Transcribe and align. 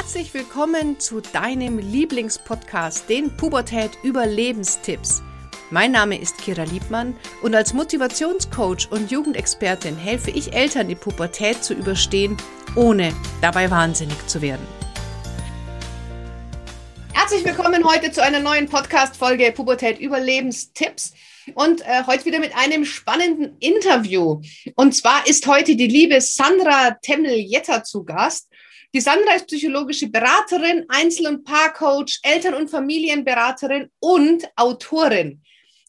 Herzlich 0.00 0.32
willkommen 0.32 1.00
zu 1.00 1.20
deinem 1.20 1.78
Lieblingspodcast, 1.80 3.08
den 3.08 3.36
Pubertät 3.36 3.90
Überlebenstipps. 4.04 5.24
Mein 5.72 5.90
Name 5.90 6.20
ist 6.20 6.38
Kira 6.38 6.62
Liebmann 6.62 7.16
und 7.42 7.52
als 7.56 7.74
Motivationscoach 7.74 8.92
und 8.92 9.10
Jugendexpertin 9.10 9.96
helfe 9.96 10.30
ich 10.30 10.52
Eltern, 10.52 10.86
die 10.86 10.94
Pubertät 10.94 11.64
zu 11.64 11.74
überstehen, 11.74 12.36
ohne 12.76 13.12
dabei 13.42 13.72
wahnsinnig 13.72 14.24
zu 14.28 14.40
werden. 14.40 14.64
Herzlich 17.12 17.44
willkommen 17.44 17.84
heute 17.84 18.12
zu 18.12 18.22
einer 18.22 18.38
neuen 18.38 18.68
Podcast-Folge 18.68 19.50
Pubertät 19.50 19.98
Überlebenstipps 19.98 21.12
und 21.54 21.80
äh, 21.80 22.04
heute 22.06 22.24
wieder 22.24 22.38
mit 22.38 22.56
einem 22.56 22.84
spannenden 22.84 23.58
Interview. 23.58 24.42
Und 24.76 24.94
zwar 24.94 25.26
ist 25.26 25.44
heute 25.48 25.74
die 25.74 25.88
liebe 25.88 26.20
Sandra 26.20 26.92
Temmel-Jetter 27.02 27.82
zu 27.82 28.04
Gast. 28.04 28.48
Die 28.94 29.00
Sandra 29.02 29.34
ist 29.34 29.46
psychologische 29.46 30.08
Beraterin, 30.08 30.86
Einzel- 30.88 31.26
und 31.26 31.44
Paarcoach, 31.44 32.20
Eltern- 32.22 32.54
und 32.54 32.70
Familienberaterin 32.70 33.90
und 34.00 34.48
Autorin. 34.56 35.42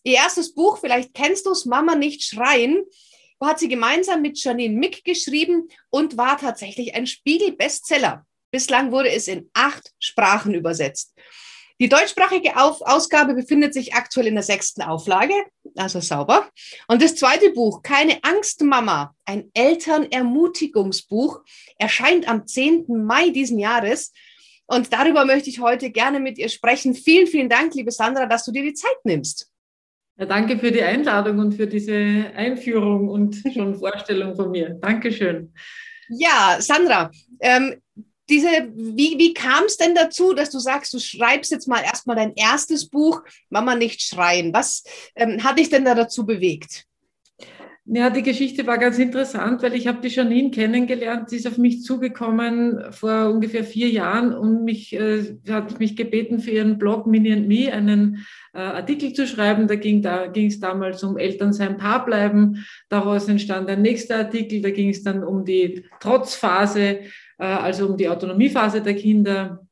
Ihr 0.03 0.15
erstes 0.15 0.53
Buch, 0.53 0.79
vielleicht 0.79 1.13
kennst 1.13 1.45
du 1.45 1.51
es, 1.51 1.65
Mama 1.65 1.95
nicht 1.95 2.23
schreien, 2.23 2.83
hat 3.41 3.59
sie 3.59 3.69
gemeinsam 3.69 4.21
mit 4.21 4.41
Janine 4.43 4.75
Mick 4.75 5.05
geschrieben 5.05 5.69
und 5.89 6.17
war 6.17 6.37
tatsächlich 6.37 6.93
ein 6.93 7.07
Spiegel-Bestseller. 7.07 8.25
Bislang 8.51 8.91
wurde 8.91 9.11
es 9.11 9.29
in 9.29 9.49
acht 9.53 9.93
Sprachen 9.99 10.53
übersetzt. 10.53 11.13
Die 11.79 11.87
deutschsprachige 11.87 12.57
Auf 12.57 12.81
Ausgabe 12.81 13.33
befindet 13.33 13.73
sich 13.73 13.93
aktuell 13.93 14.27
in 14.27 14.35
der 14.35 14.43
sechsten 14.43 14.81
Auflage, 14.81 15.33
also 15.75 15.99
sauber. 15.99 16.49
Und 16.87 17.01
das 17.01 17.15
zweite 17.15 17.51
Buch, 17.51 17.81
Keine 17.81 18.19
Angst, 18.23 18.63
Mama, 18.63 19.15
ein 19.25 19.49
Elternermutigungsbuch, 19.53 21.41
erscheint 21.77 22.27
am 22.27 22.45
10. 22.47 22.85
Mai 23.05 23.29
diesen 23.29 23.59
Jahres. 23.59 24.11
Und 24.65 24.93
darüber 24.93 25.25
möchte 25.25 25.49
ich 25.49 25.59
heute 25.59 25.89
gerne 25.89 26.19
mit 26.19 26.37
ihr 26.37 26.49
sprechen. 26.49 26.93
Vielen, 26.93 27.27
vielen 27.27 27.49
Dank, 27.49 27.73
liebe 27.73 27.91
Sandra, 27.91 28.25
dass 28.27 28.45
du 28.45 28.51
dir 28.51 28.63
die 28.63 28.73
Zeit 28.73 28.97
nimmst. 29.03 29.49
Ja, 30.17 30.25
danke 30.25 30.59
für 30.59 30.71
die 30.71 30.83
Einladung 30.83 31.39
und 31.39 31.53
für 31.53 31.65
diese 31.65 31.95
Einführung 32.35 33.07
und 33.07 33.41
schon 33.53 33.75
Vorstellung 33.75 34.35
von 34.35 34.51
mir. 34.51 34.71
Dankeschön. 34.81 35.53
Ja, 36.09 36.57
Sandra, 36.59 37.09
ähm, 37.39 37.81
diese, 38.29 38.47
wie, 38.75 39.17
wie 39.17 39.33
kam 39.33 39.65
es 39.65 39.77
denn 39.77 39.95
dazu, 39.95 40.33
dass 40.33 40.49
du 40.49 40.59
sagst, 40.59 40.93
du 40.93 40.99
schreibst 40.99 41.51
jetzt 41.51 41.67
mal 41.67 41.81
erstmal 41.81 42.15
dein 42.15 42.33
erstes 42.35 42.87
Buch, 42.87 43.23
Mama 43.49 43.75
nicht 43.75 44.01
schreien? 44.01 44.53
Was 44.53 44.83
ähm, 45.15 45.43
hat 45.43 45.59
dich 45.59 45.69
denn 45.69 45.85
da 45.85 45.95
dazu 45.95 46.25
bewegt? 46.25 46.85
Ja, 47.91 48.11
die 48.11 48.21
Geschichte 48.21 48.67
war 48.67 48.77
ganz 48.77 48.99
interessant, 48.99 49.63
weil 49.63 49.73
ich 49.73 49.87
habe 49.87 49.99
die 49.99 50.13
Janine 50.13 50.51
kennengelernt. 50.51 51.31
Sie 51.31 51.37
ist 51.37 51.47
auf 51.47 51.57
mich 51.57 51.81
zugekommen 51.81 52.91
vor 52.91 53.31
ungefähr 53.31 53.63
vier 53.63 53.89
Jahren 53.89 54.31
und 54.31 54.63
mich 54.63 54.93
äh, 54.93 55.37
hat 55.49 55.79
mich 55.79 55.95
gebeten, 55.95 56.37
für 56.37 56.51
ihren 56.51 56.77
Blog 56.77 57.07
Mini 57.07 57.33
and 57.33 57.47
Me 57.47 57.73
einen 57.73 58.23
äh, 58.53 58.59
Artikel 58.59 59.13
zu 59.13 59.25
schreiben. 59.25 59.67
Da 59.67 59.73
ging 59.73 60.03
da 60.03 60.25
es 60.25 60.59
damals 60.59 61.03
um 61.03 61.17
Eltern 61.17 61.51
sein 61.51 61.77
Paar 61.77 62.05
bleiben. 62.05 62.63
Daraus 62.89 63.27
entstand 63.27 63.67
ein 63.69 63.81
nächster 63.81 64.17
Artikel. 64.17 64.61
Da 64.61 64.69
ging 64.69 64.89
es 64.89 65.01
dann 65.01 65.23
um 65.23 65.43
die 65.43 65.83
Trotzphase 65.99 66.99
also 67.45 67.87
um 67.87 67.97
die 67.97 68.09
Autonomiephase 68.09 68.81
der 68.81 68.95
Kinder. 68.95 69.65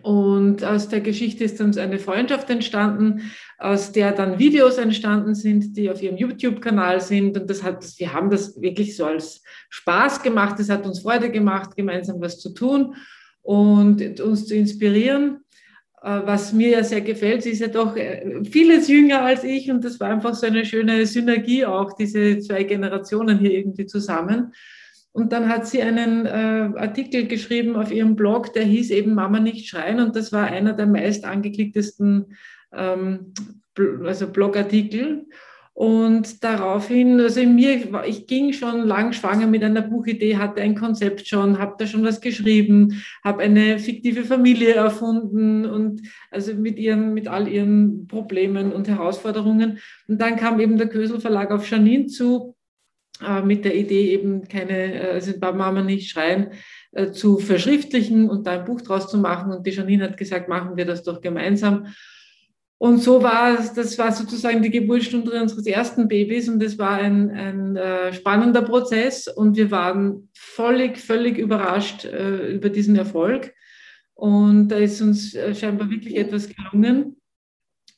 Und 0.00 0.64
aus 0.64 0.88
der 0.88 1.00
Geschichte 1.00 1.44
ist 1.44 1.60
uns 1.60 1.76
eine 1.76 1.98
Freundschaft 1.98 2.48
entstanden, 2.48 3.30
aus 3.58 3.92
der 3.92 4.12
dann 4.12 4.38
Videos 4.38 4.78
entstanden 4.78 5.34
sind, 5.34 5.76
die 5.76 5.90
auf 5.90 6.02
ihrem 6.02 6.16
YouTube-Kanal 6.16 7.00
sind. 7.00 7.36
Und 7.36 7.50
das 7.50 7.62
hat, 7.62 7.84
wir 7.98 8.12
haben 8.14 8.30
das 8.30 8.58
wirklich 8.60 8.96
so 8.96 9.04
als 9.04 9.42
Spaß 9.68 10.22
gemacht. 10.22 10.58
Es 10.60 10.70
hat 10.70 10.86
uns 10.86 11.00
Freude 11.00 11.30
gemacht, 11.30 11.76
gemeinsam 11.76 12.20
was 12.22 12.38
zu 12.38 12.54
tun 12.54 12.94
und 13.42 14.20
uns 14.20 14.46
zu 14.46 14.54
inspirieren. 14.54 15.42
Äh, 16.02 16.22
was 16.24 16.52
mir 16.52 16.70
ja 16.70 16.84
sehr 16.84 17.00
gefällt, 17.00 17.42
sie 17.42 17.50
ist 17.50 17.60
ja 17.60 17.68
doch 17.68 17.96
äh, 17.96 18.42
vieles 18.44 18.88
jünger 18.88 19.22
als 19.22 19.44
ich 19.44 19.70
und 19.70 19.84
das 19.84 20.00
war 20.00 20.08
einfach 20.08 20.34
so 20.34 20.46
eine 20.46 20.64
schöne 20.64 21.06
Synergie 21.06 21.64
auch, 21.64 21.92
diese 21.92 22.40
zwei 22.40 22.64
Generationen 22.64 23.38
hier 23.38 23.52
irgendwie 23.52 23.86
zusammen. 23.86 24.52
Und 25.12 25.32
dann 25.32 25.48
hat 25.48 25.66
sie 25.66 25.82
einen 25.82 26.24
äh, 26.24 26.78
Artikel 26.78 27.26
geschrieben 27.26 27.76
auf 27.76 27.92
ihrem 27.92 28.16
Blog, 28.16 28.54
der 28.54 28.64
hieß 28.64 28.90
eben 28.90 29.14
Mama 29.14 29.40
nicht 29.40 29.68
schreien. 29.68 30.00
Und 30.00 30.16
das 30.16 30.32
war 30.32 30.46
einer 30.46 30.72
der 30.72 30.86
meist 30.86 31.24
angeklicktesten 31.24 32.34
ähm, 32.72 33.34
also 34.04 34.28
Blogartikel. 34.28 35.26
Und 35.74 36.44
daraufhin, 36.44 37.18
also 37.20 37.40
in 37.40 37.54
mir, 37.54 38.04
ich 38.06 38.26
ging 38.26 38.52
schon 38.52 38.86
lang 38.86 39.14
schwanger 39.14 39.46
mit 39.46 39.64
einer 39.64 39.80
Buchidee, 39.80 40.36
hatte 40.36 40.60
ein 40.60 40.74
Konzept 40.74 41.26
schon, 41.26 41.58
habe 41.58 41.76
da 41.78 41.86
schon 41.86 42.04
was 42.04 42.20
geschrieben, 42.20 43.02
habe 43.24 43.42
eine 43.42 43.78
fiktive 43.78 44.24
Familie 44.24 44.74
erfunden 44.74 45.64
und 45.64 46.02
also 46.30 46.54
mit 46.54 46.78
ihren, 46.78 47.14
mit 47.14 47.26
all 47.26 47.48
ihren 47.48 48.06
Problemen 48.06 48.70
und 48.72 48.86
Herausforderungen. 48.86 49.78
Und 50.08 50.20
dann 50.20 50.36
kam 50.36 50.60
eben 50.60 50.76
der 50.76 50.88
Kösel 50.88 51.20
Verlag 51.20 51.50
auf 51.50 51.68
Janine 51.68 52.06
zu 52.06 52.54
mit 53.42 53.64
der 53.64 53.74
Idee 53.74 54.12
eben 54.12 54.48
keine, 54.48 54.94
äh, 54.94 55.12
also 55.12 55.32
Mama 55.40 55.82
nicht 55.82 56.10
schreien, 56.10 56.48
äh, 56.92 57.10
zu 57.10 57.38
verschriftlichen 57.38 58.28
und 58.28 58.46
da 58.46 58.52
ein 58.52 58.64
Buch 58.64 58.80
draus 58.80 59.08
zu 59.08 59.18
machen. 59.18 59.52
Und 59.52 59.66
die 59.66 59.70
Janine 59.70 60.04
hat 60.04 60.16
gesagt, 60.16 60.48
machen 60.48 60.76
wir 60.76 60.84
das 60.84 61.02
doch 61.02 61.20
gemeinsam. 61.20 61.86
Und 62.82 62.98
so 62.98 63.22
war 63.22 63.60
es, 63.60 63.74
das 63.74 63.96
war 63.96 64.10
sozusagen 64.10 64.60
die 64.60 64.70
Geburtsstunde 64.70 65.40
unseres 65.40 65.66
ersten 65.66 66.08
Babys 66.08 66.48
und 66.48 66.60
es 66.62 66.78
war 66.80 66.96
ein, 66.96 67.30
ein 67.30 67.76
äh, 67.76 68.12
spannender 68.12 68.62
Prozess 68.62 69.28
und 69.28 69.56
wir 69.56 69.70
waren 69.70 70.28
völlig, 70.34 70.98
völlig 70.98 71.38
überrascht 71.38 72.04
äh, 72.04 72.54
über 72.54 72.70
diesen 72.70 72.96
Erfolg. 72.96 73.54
Und 74.14 74.68
da 74.68 74.76
ist 74.76 75.00
uns 75.00 75.32
äh, 75.34 75.54
scheinbar 75.54 75.90
wirklich 75.90 76.16
etwas 76.16 76.48
gelungen. 76.48 77.21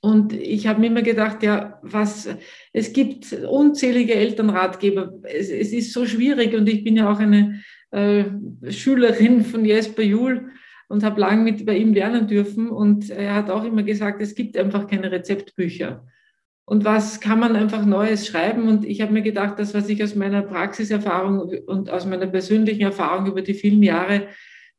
Und 0.04 0.34
ich 0.34 0.66
habe 0.66 0.80
mir 0.80 0.88
immer 0.88 1.00
gedacht, 1.00 1.42
ja, 1.42 1.78
was, 1.80 2.28
es 2.74 2.92
gibt 2.92 3.32
unzählige 3.32 4.12
Elternratgeber. 4.12 5.14
Es, 5.22 5.48
es 5.48 5.72
ist 5.72 5.94
so 5.94 6.04
schwierig 6.04 6.54
und 6.54 6.68
ich 6.68 6.84
bin 6.84 6.96
ja 6.96 7.10
auch 7.10 7.20
eine 7.20 7.62
äh, 7.90 8.24
Schülerin 8.68 9.46
von 9.46 9.64
Jesper 9.64 10.02
Juhl 10.02 10.50
und 10.88 11.02
habe 11.04 11.22
lange 11.22 11.42
mit 11.42 11.64
bei 11.64 11.78
ihm 11.78 11.94
lernen 11.94 12.26
dürfen. 12.26 12.68
Und 12.68 13.08
er 13.08 13.34
hat 13.34 13.48
auch 13.48 13.64
immer 13.64 13.82
gesagt, 13.82 14.20
es 14.20 14.34
gibt 14.34 14.58
einfach 14.58 14.86
keine 14.88 15.10
Rezeptbücher. 15.10 16.06
Und 16.66 16.84
was 16.84 17.22
kann 17.22 17.40
man 17.40 17.56
einfach 17.56 17.86
Neues 17.86 18.26
schreiben? 18.26 18.68
Und 18.68 18.84
ich 18.84 19.00
habe 19.00 19.14
mir 19.14 19.22
gedacht, 19.22 19.58
das, 19.58 19.72
was 19.72 19.88
ich 19.88 20.04
aus 20.04 20.14
meiner 20.14 20.42
Praxiserfahrung 20.42 21.50
und 21.64 21.88
aus 21.88 22.04
meiner 22.04 22.26
persönlichen 22.26 22.82
Erfahrung 22.82 23.26
über 23.26 23.40
die 23.40 23.54
vielen 23.54 23.82
Jahre 23.82 24.28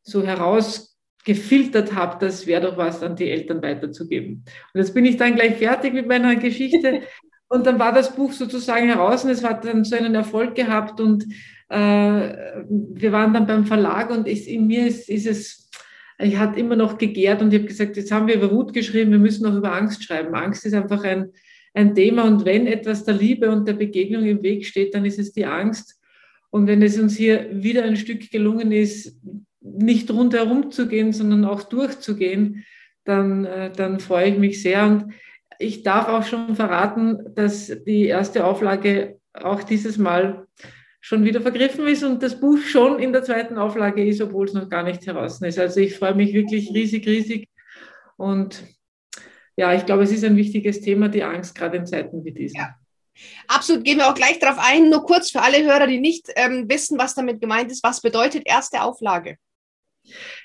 so 0.03 0.21
heraus 0.21 0.94
gefiltert 1.25 1.93
habe, 1.93 2.17
das 2.23 2.47
wäre 2.47 2.61
doch 2.61 2.77
was 2.77 3.03
an 3.03 3.15
die 3.15 3.29
Eltern 3.29 3.61
weiterzugeben. 3.61 4.45
Und 4.73 4.79
jetzt 4.79 4.93
bin 4.93 5.05
ich 5.05 5.17
dann 5.17 5.35
gleich 5.35 5.55
fertig 5.55 5.93
mit 5.93 6.07
meiner 6.07 6.35
Geschichte. 6.35 7.01
Und 7.47 7.65
dann 7.65 7.79
war 7.79 7.93
das 7.93 8.15
Buch 8.15 8.31
sozusagen 8.31 8.87
heraus 8.87 9.23
und 9.23 9.29
es 9.29 9.43
hat 9.43 9.63
dann 9.65 9.83
so 9.83 9.95
einen 9.95 10.15
Erfolg 10.15 10.55
gehabt 10.55 10.99
und 10.99 11.25
äh, 11.69 11.77
wir 11.77 13.11
waren 13.11 13.35
dann 13.35 13.45
beim 13.45 13.67
Verlag 13.67 14.09
und 14.09 14.27
ich, 14.27 14.49
in 14.49 14.65
mir 14.65 14.87
ist, 14.87 15.07
ist 15.07 15.27
es, 15.27 15.69
ich 16.17 16.37
hatte 16.37 16.59
immer 16.59 16.75
noch 16.75 16.97
gegärt 16.97 17.43
und 17.43 17.53
ich 17.53 17.59
habe 17.59 17.67
gesagt, 17.67 17.97
jetzt 17.97 18.11
haben 18.11 18.27
wir 18.27 18.35
über 18.35 18.51
Wut 18.51 18.73
geschrieben, 18.73 19.11
wir 19.11 19.19
müssen 19.19 19.43
noch 19.43 19.55
über 19.55 19.73
Angst 19.73 20.03
schreiben. 20.03 20.33
Angst 20.33 20.65
ist 20.65 20.73
einfach 20.73 21.03
ein, 21.03 21.33
ein 21.75 21.93
Thema 21.93 22.23
und 22.23 22.45
wenn 22.45 22.65
etwas 22.65 23.05
der 23.05 23.13
Liebe 23.13 23.51
und 23.51 23.67
der 23.67 23.73
Begegnung 23.73 24.25
im 24.25 24.41
Weg 24.41 24.65
steht, 24.65 24.95
dann 24.95 25.05
ist 25.05 25.19
es 25.19 25.31
die 25.31 25.45
Angst. 25.45 26.01
Und 26.49 26.65
wenn 26.65 26.81
es 26.81 26.97
uns 26.97 27.15
hier 27.15 27.47
wieder 27.51 27.83
ein 27.83 27.95
Stück 27.95 28.31
gelungen 28.31 28.71
ist, 28.71 29.15
nicht 29.65 30.11
rundherum 30.11 30.71
zu 30.71 30.87
gehen, 30.87 31.11
sondern 31.11 31.45
auch 31.45 31.63
durchzugehen, 31.63 32.65
dann, 33.03 33.45
äh, 33.45 33.71
dann 33.71 33.99
freue 33.99 34.29
ich 34.29 34.37
mich 34.37 34.61
sehr. 34.61 34.85
Und 34.85 35.13
ich 35.59 35.83
darf 35.83 36.07
auch 36.07 36.23
schon 36.23 36.55
verraten, 36.55 37.33
dass 37.35 37.71
die 37.85 38.05
erste 38.05 38.45
Auflage 38.45 39.19
auch 39.33 39.63
dieses 39.63 39.97
Mal 39.97 40.47
schon 41.01 41.23
wieder 41.23 41.41
vergriffen 41.41 41.87
ist 41.87 42.03
und 42.03 42.23
das 42.23 42.39
Buch 42.39 42.57
schon 42.57 42.99
in 42.99 43.13
der 43.13 43.23
zweiten 43.23 43.57
Auflage 43.57 44.05
ist, 44.05 44.21
obwohl 44.21 44.47
es 44.47 44.53
noch 44.53 44.69
gar 44.69 44.83
nicht 44.83 45.05
heraus 45.05 45.41
ist. 45.41 45.59
Also 45.59 45.79
ich 45.79 45.95
freue 45.95 46.15
mich 46.15 46.33
wirklich 46.33 46.71
riesig, 46.73 47.05
riesig. 47.05 47.47
Und 48.17 48.63
ja, 49.55 49.73
ich 49.73 49.85
glaube, 49.85 50.03
es 50.03 50.11
ist 50.11 50.23
ein 50.23 50.35
wichtiges 50.35 50.81
Thema, 50.81 51.07
die 51.07 51.23
Angst, 51.23 51.55
gerade 51.55 51.77
in 51.77 51.85
Zeiten 51.85 52.23
wie 52.25 52.31
diesen. 52.31 52.57
Ja. 52.57 52.75
Absolut, 53.47 53.83
gehen 53.83 53.99
wir 53.99 54.09
auch 54.09 54.15
gleich 54.15 54.39
darauf 54.39 54.57
ein. 54.59 54.89
Nur 54.89 55.05
kurz 55.05 55.29
für 55.29 55.41
alle 55.41 55.63
Hörer, 55.63 55.87
die 55.87 55.99
nicht 55.99 56.29
ähm, 56.35 56.65
wissen, 56.67 56.97
was 56.97 57.15
damit 57.15 57.39
gemeint 57.39 57.71
ist. 57.71 57.83
Was 57.83 58.01
bedeutet 58.01 58.43
erste 58.45 58.81
Auflage? 58.81 59.37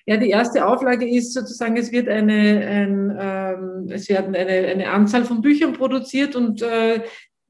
Ja, 0.07 0.17
die 0.17 0.31
erste 0.31 0.67
Auflage 0.67 1.09
ist 1.09 1.33
sozusagen, 1.35 1.77
es 1.77 1.93
wird 1.93 2.09
eine, 2.09 2.67
ein, 2.67 3.19
ähm, 3.21 3.89
es 3.91 4.09
werden 4.09 4.35
eine, 4.35 4.51
eine 4.69 4.91
Anzahl 4.91 5.25
von 5.25 5.41
Büchern 5.41 5.73
produziert 5.73 6.37
und 6.37 6.63
äh, 6.63 7.03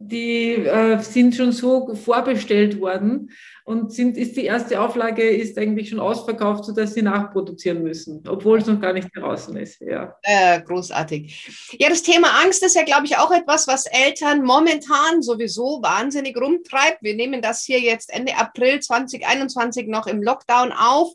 die 0.02 0.55
äh, 0.55 0.99
sind 1.02 1.35
schon 1.35 1.52
so 1.52 1.94
vorbestellt 1.94 2.81
worden 2.81 3.31
und 3.64 3.93
sind, 3.93 4.17
ist 4.17 4.35
die 4.35 4.47
erste 4.47 4.81
Auflage 4.81 5.29
ist 5.29 5.58
eigentlich 5.58 5.91
schon 5.91 6.00
ausverkauft, 6.00 6.64
sodass 6.64 6.94
sie 6.94 7.02
nachproduzieren 7.02 7.82
müssen, 7.82 8.25
obwohl 8.26 8.58
es 8.58 8.67
noch 8.67 8.81
gar 8.81 8.94
nicht 8.94 9.11
draußen 9.14 9.55
ist. 9.58 9.79
Ja. 9.82 10.17
Äh, 10.23 10.62
großartig. 10.62 11.76
Ja, 11.79 11.91
das 11.91 12.02
Thema 12.02 12.29
Angst 12.43 12.62
ist 12.62 12.76
ja, 12.76 12.82
glaube 12.82 13.05
ich, 13.05 13.19
auch 13.19 13.31
etwas, 13.31 13.69
was 13.69 13.85
Eltern 13.85 14.43
momentan 14.43 15.20
sowieso 15.20 15.82
wahnsinnig 15.82 16.35
rumtreibt. 16.35 17.03
Wir 17.03 17.14
nehmen 17.14 17.43
das 17.43 17.64
hier 17.64 17.81
jetzt 17.81 18.11
Ende 18.11 18.35
April 18.38 18.81
2021 18.81 19.87
noch 19.87 20.06
im 20.06 20.23
Lockdown 20.23 20.73
auf. 20.73 21.12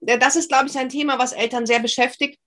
Das 0.00 0.36
ist, 0.36 0.48
glaube 0.48 0.68
ich, 0.68 0.78
ein 0.78 0.88
Thema, 0.88 1.18
was 1.18 1.32
Eltern 1.32 1.66
sehr 1.66 1.80
beschäftigt. 1.80 2.38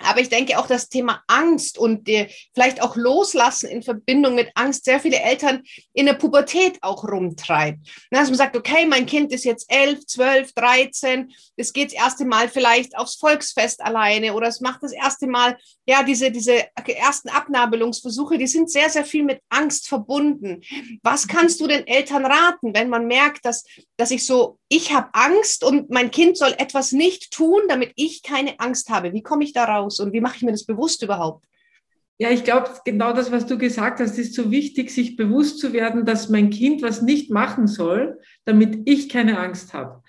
Aber 0.00 0.20
ich 0.20 0.28
denke 0.28 0.58
auch 0.58 0.66
das 0.66 0.88
Thema 0.88 1.22
Angst 1.28 1.78
und 1.78 2.08
die, 2.08 2.26
vielleicht 2.52 2.82
auch 2.82 2.96
Loslassen 2.96 3.68
in 3.68 3.82
Verbindung 3.82 4.34
mit 4.34 4.50
Angst 4.54 4.84
sehr 4.84 4.98
viele 4.98 5.20
Eltern 5.20 5.62
in 5.92 6.06
der 6.06 6.14
Pubertät 6.14 6.78
auch 6.82 7.04
rumtreibt. 7.04 7.78
Dass 8.10 8.28
man 8.28 8.38
sagt, 8.38 8.56
okay, 8.56 8.86
mein 8.86 9.06
Kind 9.06 9.32
ist 9.32 9.44
jetzt 9.44 9.70
elf, 9.70 10.04
zwölf, 10.06 10.52
dreizehn, 10.52 11.32
es 11.56 11.72
geht 11.72 11.92
das 11.92 12.02
erste 12.02 12.24
Mal 12.24 12.48
vielleicht 12.48 12.96
aufs 12.98 13.14
Volksfest 13.14 13.82
alleine 13.82 14.34
oder 14.34 14.48
es 14.48 14.60
macht 14.60 14.82
das 14.82 14.92
erste 14.92 15.26
Mal, 15.26 15.56
ja, 15.86 16.02
diese, 16.02 16.30
diese 16.30 16.66
ersten 16.74 17.28
Abnabelungsversuche, 17.28 18.36
die 18.36 18.46
sind 18.46 18.70
sehr, 18.70 18.90
sehr 18.90 19.04
viel 19.04 19.22
mit 19.22 19.40
Angst 19.48 19.86
verbunden. 19.88 20.62
Was 21.02 21.28
kannst 21.28 21.60
du 21.60 21.66
den 21.66 21.86
Eltern 21.86 22.26
raten, 22.26 22.74
wenn 22.74 22.88
man 22.88 23.06
merkt, 23.06 23.44
dass, 23.44 23.64
dass 23.96 24.10
ich 24.10 24.26
so, 24.26 24.58
ich 24.74 24.92
habe 24.92 25.08
Angst 25.12 25.62
und 25.62 25.90
mein 25.90 26.10
Kind 26.10 26.36
soll 26.36 26.54
etwas 26.58 26.92
nicht 26.92 27.32
tun, 27.32 27.60
damit 27.68 27.92
ich 27.94 28.22
keine 28.22 28.58
Angst 28.58 28.90
habe? 28.90 29.12
Wie 29.12 29.22
komme 29.22 29.44
ich 29.44 29.52
da 29.52 29.64
raus? 29.64 30.00
und 30.00 30.12
wie 30.12 30.20
mache 30.20 30.36
ich 30.36 30.42
mir 30.42 30.50
das 30.50 30.64
bewusst 30.64 31.02
überhaupt? 31.02 31.44
Ja, 32.18 32.30
ich 32.30 32.44
glaube, 32.44 32.68
genau 32.84 33.12
das, 33.12 33.32
was 33.32 33.46
du 33.46 33.58
gesagt 33.58 34.00
hast, 34.00 34.18
ist 34.18 34.34
so 34.34 34.50
wichtig, 34.50 34.90
sich 34.90 35.16
bewusst 35.16 35.58
zu 35.58 35.72
werden, 35.72 36.04
dass 36.04 36.28
mein 36.28 36.50
Kind 36.50 36.82
was 36.82 37.02
nicht 37.02 37.30
machen 37.30 37.66
soll, 37.66 38.20
damit 38.44 38.88
ich 38.88 39.08
keine 39.08 39.38
Angst 39.38 39.74
habe. 39.74 40.02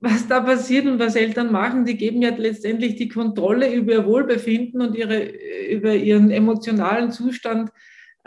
Was 0.00 0.28
da 0.28 0.40
passiert 0.40 0.86
und 0.86 0.98
was 0.98 1.16
Eltern 1.16 1.50
machen, 1.50 1.84
die 1.84 1.96
geben 1.96 2.22
ja 2.22 2.30
letztendlich 2.30 2.96
die 2.96 3.08
Kontrolle 3.08 3.72
über 3.72 3.92
ihr 3.92 4.06
Wohlbefinden 4.06 4.80
und 4.80 4.94
ihre, 4.94 5.30
über 5.68 5.94
ihren 5.94 6.30
emotionalen 6.30 7.10
Zustand 7.10 7.70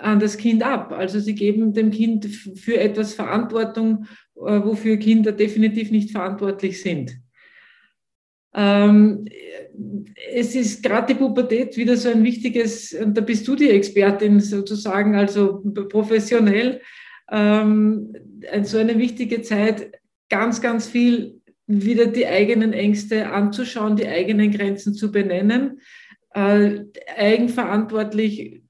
an 0.04 0.20
das 0.20 0.38
Kind 0.38 0.64
ab. 0.64 0.92
Also 0.92 1.20
sie 1.20 1.36
geben 1.36 1.74
dem 1.74 1.92
Kind 1.92 2.26
für 2.26 2.80
etwas 2.80 3.14
Verantwortung, 3.14 4.06
äh, 4.36 4.62
wofür 4.64 4.98
Kinder 4.98 5.32
definitiv 5.32 5.92
nicht 5.92 6.12
verantwortlich 6.12 6.82
sind. 6.82 7.18
Ähm, 8.56 9.26
es 10.32 10.54
ist 10.54 10.84
gerade 10.84 11.14
die 11.14 11.20
Pubertät 11.20 11.76
wieder 11.78 11.98
so 11.98 12.10
ein 12.10 12.24
wichtiges, 12.24 12.94
und 12.94 13.18
da 13.18 13.22
bist 13.22 13.48
du 13.48 13.56
die 13.56 13.70
Expertin 13.70 14.40
sozusagen, 14.40 15.16
also 15.16 15.64
professionell, 15.90 16.82
ähm, 17.32 18.14
so 18.64 18.78
eine 18.78 18.98
wichtige 19.00 19.42
Zeit, 19.42 19.92
ganz, 20.30 20.62
ganz 20.62 20.88
viel 20.88 21.42
wieder 21.66 22.08
die 22.08 22.28
eigenen 22.28 22.74
Ängste 22.74 23.32
anzuschauen, 23.32 23.96
die 23.96 24.08
eigenen 24.08 24.52
Grenzen 24.52 24.94
zu 24.94 25.12
benennen, 25.12 25.80
äh, 26.34 26.82
eigenverantwortlich 27.18 28.63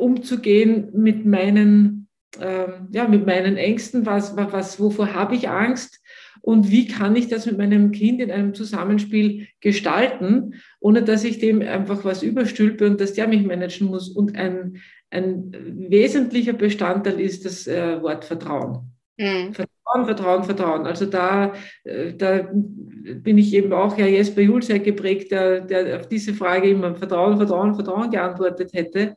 umzugehen 0.00 0.88
mit 0.92 1.24
meinen, 1.24 2.08
äh, 2.38 2.66
ja, 2.90 3.08
mit 3.08 3.26
meinen 3.26 3.56
Ängsten, 3.56 4.06
was, 4.06 4.36
was, 4.36 4.80
wovor 4.80 5.14
habe 5.14 5.34
ich 5.34 5.48
Angst, 5.48 6.00
und 6.42 6.70
wie 6.70 6.86
kann 6.86 7.16
ich 7.16 7.28
das 7.28 7.46
mit 7.46 7.58
meinem 7.58 7.90
Kind 7.90 8.20
in 8.20 8.30
einem 8.30 8.54
Zusammenspiel 8.54 9.48
gestalten, 9.60 10.54
ohne 10.80 11.02
dass 11.02 11.24
ich 11.24 11.38
dem 11.38 11.60
einfach 11.60 12.04
was 12.04 12.22
überstülpe 12.22 12.86
und 12.86 13.00
dass 13.00 13.12
der 13.12 13.28
mich 13.28 13.44
managen 13.44 13.88
muss. 13.88 14.08
Und 14.08 14.36
ein, 14.36 14.78
ein 15.10 15.52
wesentlicher 15.88 16.54
Bestandteil 16.54 17.20
ist 17.20 17.44
das 17.44 17.66
äh, 17.66 18.00
Wort 18.02 18.24
Vertrauen. 18.24 18.90
Mhm. 19.18 19.52
Vertrauen, 19.52 20.06
Vertrauen, 20.06 20.44
Vertrauen. 20.44 20.86
Also 20.86 21.06
da, 21.06 21.52
äh, 21.84 22.14
da 22.14 22.48
bin 22.52 23.36
ich 23.36 23.52
eben 23.52 23.72
auch 23.72 23.98
ja 23.98 24.06
Jesper 24.06 24.40
Juhl 24.40 24.62
sehr 24.62 24.78
geprägt, 24.78 25.32
der, 25.32 25.60
der 25.60 26.00
auf 26.00 26.08
diese 26.08 26.32
Frage 26.32 26.70
immer 26.70 26.94
Vertrauen, 26.94 27.36
Vertrauen, 27.36 27.74
Vertrauen 27.74 28.10
geantwortet 28.10 28.72
hätte. 28.72 29.14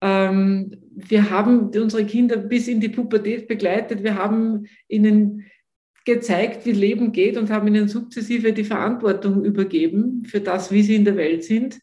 Ähm, 0.00 0.76
wir 0.94 1.30
haben 1.30 1.70
unsere 1.70 2.04
Kinder 2.04 2.36
bis 2.36 2.68
in 2.68 2.80
die 2.80 2.88
Pubertät 2.88 3.48
begleitet. 3.48 4.02
Wir 4.02 4.14
haben 4.14 4.66
ihnen 4.88 5.44
gezeigt, 6.04 6.64
wie 6.64 6.72
Leben 6.72 7.12
geht 7.12 7.36
und 7.36 7.50
haben 7.50 7.68
ihnen 7.68 7.88
sukzessive 7.88 8.52
die 8.52 8.64
Verantwortung 8.64 9.44
übergeben 9.44 10.24
für 10.24 10.40
das, 10.40 10.72
wie 10.72 10.82
sie 10.82 10.94
in 10.94 11.04
der 11.04 11.16
Welt 11.16 11.44
sind. 11.44 11.78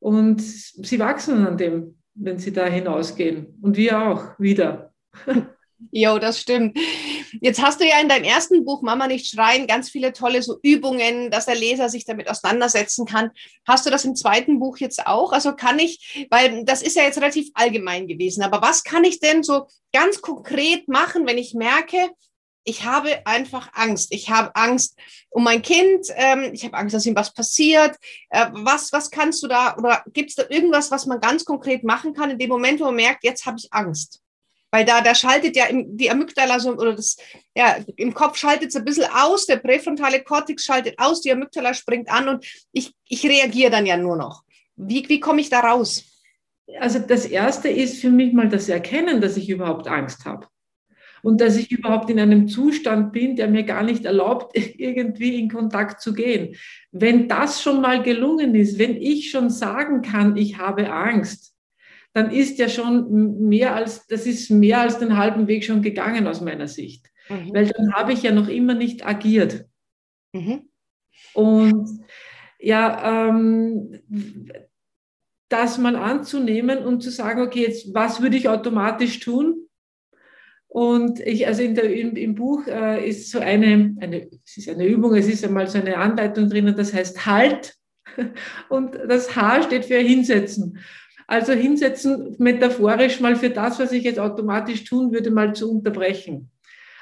Und 0.00 0.40
sie 0.40 0.98
wachsen 0.98 1.46
an 1.46 1.56
dem, 1.56 1.96
wenn 2.14 2.38
sie 2.38 2.52
da 2.52 2.66
hinausgehen. 2.66 3.58
Und 3.60 3.76
wir 3.76 4.00
auch 4.00 4.38
wieder. 4.38 4.92
Jo, 5.92 6.18
das 6.18 6.40
stimmt. 6.40 6.76
Jetzt 7.40 7.62
hast 7.62 7.80
du 7.80 7.86
ja 7.86 8.00
in 8.00 8.08
deinem 8.08 8.24
ersten 8.24 8.64
Buch 8.64 8.82
Mama 8.82 9.06
nicht 9.06 9.26
schreien 9.26 9.66
ganz 9.66 9.90
viele 9.90 10.12
tolle 10.12 10.42
so 10.42 10.58
Übungen, 10.62 11.30
dass 11.30 11.46
der 11.46 11.54
Leser 11.54 11.88
sich 11.88 12.04
damit 12.04 12.28
auseinandersetzen 12.28 13.06
kann. 13.06 13.30
Hast 13.66 13.86
du 13.86 13.90
das 13.90 14.04
im 14.04 14.16
zweiten 14.16 14.58
Buch 14.58 14.78
jetzt 14.78 15.06
auch? 15.06 15.32
Also 15.32 15.54
kann 15.54 15.78
ich, 15.78 16.26
weil 16.30 16.64
das 16.64 16.82
ist 16.82 16.96
ja 16.96 17.02
jetzt 17.02 17.18
relativ 17.18 17.50
allgemein 17.54 18.08
gewesen, 18.08 18.42
aber 18.42 18.62
was 18.62 18.84
kann 18.84 19.04
ich 19.04 19.20
denn 19.20 19.42
so 19.42 19.66
ganz 19.92 20.20
konkret 20.20 20.88
machen, 20.88 21.26
wenn 21.26 21.38
ich 21.38 21.54
merke, 21.54 22.10
ich 22.64 22.84
habe 22.84 23.26
einfach 23.26 23.70
Angst. 23.72 24.12
Ich 24.12 24.30
habe 24.30 24.54
Angst 24.54 24.98
um 25.30 25.44
mein 25.44 25.62
Kind. 25.62 26.06
Ähm, 26.14 26.50
ich 26.52 26.64
habe 26.64 26.76
Angst, 26.76 26.94
dass 26.94 27.06
ihm 27.06 27.16
was 27.16 27.32
passiert. 27.32 27.96
Äh, 28.28 28.48
was, 28.52 28.92
was 28.92 29.10
kannst 29.10 29.42
du 29.42 29.48
da 29.48 29.76
oder 29.76 30.04
gibt 30.12 30.30
es 30.30 30.36
da 30.36 30.44
irgendwas, 30.48 30.90
was 30.90 31.06
man 31.06 31.20
ganz 31.20 31.44
konkret 31.44 31.84
machen 31.84 32.12
kann 32.12 32.30
in 32.30 32.38
dem 32.38 32.50
Moment, 32.50 32.80
wo 32.80 32.84
man 32.84 32.96
merkt, 32.96 33.24
jetzt 33.24 33.46
habe 33.46 33.56
ich 33.58 33.72
Angst? 33.72 34.20
Weil 34.70 34.84
da, 34.84 35.00
da 35.00 35.14
schaltet 35.14 35.56
ja 35.56 35.66
im, 35.66 35.96
die 35.96 36.10
Amygdala 36.10 36.60
so, 36.60 36.72
oder 36.72 36.94
das, 36.94 37.16
ja, 37.56 37.76
im 37.96 38.14
Kopf 38.14 38.36
schaltet 38.36 38.68
es 38.68 38.76
ein 38.76 38.84
bisschen 38.84 39.10
aus, 39.12 39.46
der 39.46 39.56
präfrontale 39.56 40.22
Kortex 40.22 40.64
schaltet 40.64 40.98
aus, 40.98 41.20
die 41.20 41.32
Amygdala 41.32 41.74
springt 41.74 42.10
an 42.10 42.28
und 42.28 42.46
ich, 42.72 42.92
ich 43.08 43.24
reagiere 43.24 43.70
dann 43.70 43.86
ja 43.86 43.96
nur 43.96 44.16
noch. 44.16 44.42
Wie, 44.76 45.08
wie 45.08 45.20
komme 45.20 45.40
ich 45.40 45.50
da 45.50 45.60
raus? 45.60 46.04
Also 46.78 47.00
das 47.00 47.26
Erste 47.26 47.68
ist 47.68 48.00
für 48.00 48.10
mich 48.10 48.32
mal 48.32 48.48
das 48.48 48.68
Erkennen, 48.68 49.20
dass 49.20 49.36
ich 49.36 49.48
überhaupt 49.48 49.88
Angst 49.88 50.24
habe 50.24 50.46
und 51.22 51.40
dass 51.40 51.56
ich 51.56 51.70
überhaupt 51.70 52.10
in 52.10 52.20
einem 52.20 52.48
Zustand 52.48 53.12
bin, 53.12 53.36
der 53.36 53.48
mir 53.48 53.64
gar 53.64 53.82
nicht 53.82 54.04
erlaubt, 54.04 54.56
irgendwie 54.78 55.38
in 55.38 55.50
Kontakt 55.50 56.00
zu 56.00 56.12
gehen. 56.12 56.56
Wenn 56.92 57.28
das 57.28 57.62
schon 57.62 57.80
mal 57.80 58.02
gelungen 58.02 58.54
ist, 58.54 58.78
wenn 58.78 58.96
ich 58.96 59.30
schon 59.30 59.50
sagen 59.50 60.02
kann, 60.02 60.36
ich 60.36 60.58
habe 60.58 60.92
Angst, 60.92 61.49
dann 62.12 62.30
ist 62.30 62.58
ja 62.58 62.68
schon 62.68 63.48
mehr 63.48 63.74
als, 63.74 64.06
das 64.06 64.26
ist 64.26 64.50
mehr 64.50 64.80
als 64.80 64.98
den 64.98 65.16
halben 65.16 65.46
Weg 65.46 65.64
schon 65.64 65.82
gegangen 65.82 66.26
aus 66.26 66.40
meiner 66.40 66.68
Sicht. 66.68 67.06
Mhm. 67.28 67.54
Weil 67.54 67.66
dann 67.66 67.92
habe 67.94 68.12
ich 68.12 68.22
ja 68.22 68.32
noch 68.32 68.48
immer 68.48 68.74
nicht 68.74 69.06
agiert. 69.06 69.66
Mhm. 70.32 70.68
Und 71.34 72.00
ja, 72.58 73.28
ähm, 73.28 74.00
das 75.48 75.78
mal 75.78 75.96
anzunehmen 75.96 76.78
und 76.78 77.02
zu 77.02 77.10
sagen, 77.10 77.42
okay, 77.42 77.62
jetzt 77.62 77.92
was 77.94 78.22
würde 78.22 78.36
ich 78.36 78.48
automatisch 78.48 79.20
tun? 79.20 79.66
Und 80.68 81.18
ich, 81.20 81.48
also 81.48 81.62
in 81.62 81.74
der, 81.74 81.92
im, 81.92 82.14
im 82.14 82.36
Buch 82.36 82.64
äh, 82.68 83.08
ist 83.08 83.30
so 83.30 83.40
eine, 83.40 83.96
eine, 84.00 84.28
es 84.46 84.56
ist 84.56 84.68
eine 84.68 84.86
Übung, 84.86 85.14
es 85.14 85.26
ist 85.26 85.44
einmal 85.44 85.66
so 85.66 85.78
eine 85.78 85.96
Anleitung 85.96 86.48
drinnen, 86.48 86.76
das 86.76 86.94
heißt 86.94 87.26
Halt. 87.26 87.74
Und 88.68 88.94
das 88.94 89.34
H 89.34 89.64
steht 89.64 89.86
für 89.86 89.98
hinsetzen. 89.98 90.78
Also 91.30 91.52
hinsetzen, 91.52 92.34
metaphorisch 92.38 93.20
mal 93.20 93.36
für 93.36 93.50
das, 93.50 93.78
was 93.78 93.92
ich 93.92 94.02
jetzt 94.02 94.18
automatisch 94.18 94.82
tun 94.82 95.12
würde, 95.12 95.30
mal 95.30 95.54
zu 95.54 95.70
unterbrechen. 95.70 96.50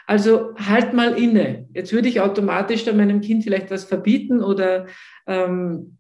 Also 0.07 0.55
halt 0.57 0.93
mal 0.93 1.19
inne. 1.19 1.67
Jetzt 1.73 1.95
würde 1.95 2.09
ich 2.09 2.21
automatisch 2.21 2.85
da 2.85 2.93
meinem 2.93 3.23
Kind 3.23 3.45
vielleicht 3.45 3.71
was 3.71 3.85
verbieten 3.85 4.43
oder 4.43 4.85
ähm, 5.27 5.97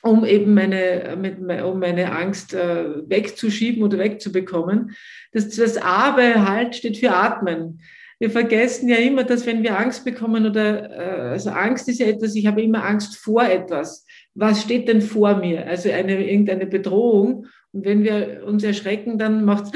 um 0.00 0.24
eben 0.24 0.54
meine, 0.54 1.18
mit, 1.20 1.38
um 1.38 1.78
meine 1.78 2.12
Angst 2.12 2.54
äh, 2.54 3.08
wegzuschieben 3.10 3.82
oder 3.82 3.98
wegzubekommen. 3.98 4.96
Das, 5.32 5.50
das 5.50 5.76
A 5.76 6.12
bei 6.12 6.32
Halt 6.32 6.76
steht 6.76 6.96
für 6.96 7.10
Atmen. 7.10 7.82
Wir 8.18 8.30
vergessen 8.30 8.88
ja 8.88 8.96
immer, 8.96 9.24
dass 9.24 9.44
wenn 9.44 9.62
wir 9.62 9.78
Angst 9.78 10.02
bekommen 10.02 10.46
oder 10.46 10.90
äh, 10.90 11.30
also 11.32 11.50
Angst 11.50 11.90
ist 11.90 12.00
ja 12.00 12.06
etwas, 12.06 12.34
ich 12.36 12.46
habe 12.46 12.62
immer 12.62 12.84
Angst 12.84 13.18
vor 13.18 13.44
etwas. 13.44 14.06
Was 14.34 14.62
steht 14.62 14.88
denn 14.88 15.02
vor 15.02 15.36
mir? 15.36 15.66
Also 15.66 15.90
eine, 15.90 16.26
irgendeine 16.26 16.66
Bedrohung. 16.66 17.46
Und 17.76 17.84
wenn 17.84 18.04
wir 18.04 18.42
uns 18.46 18.64
erschrecken, 18.64 19.18
dann 19.18 19.44
macht 19.44 19.66
es, 19.66 19.72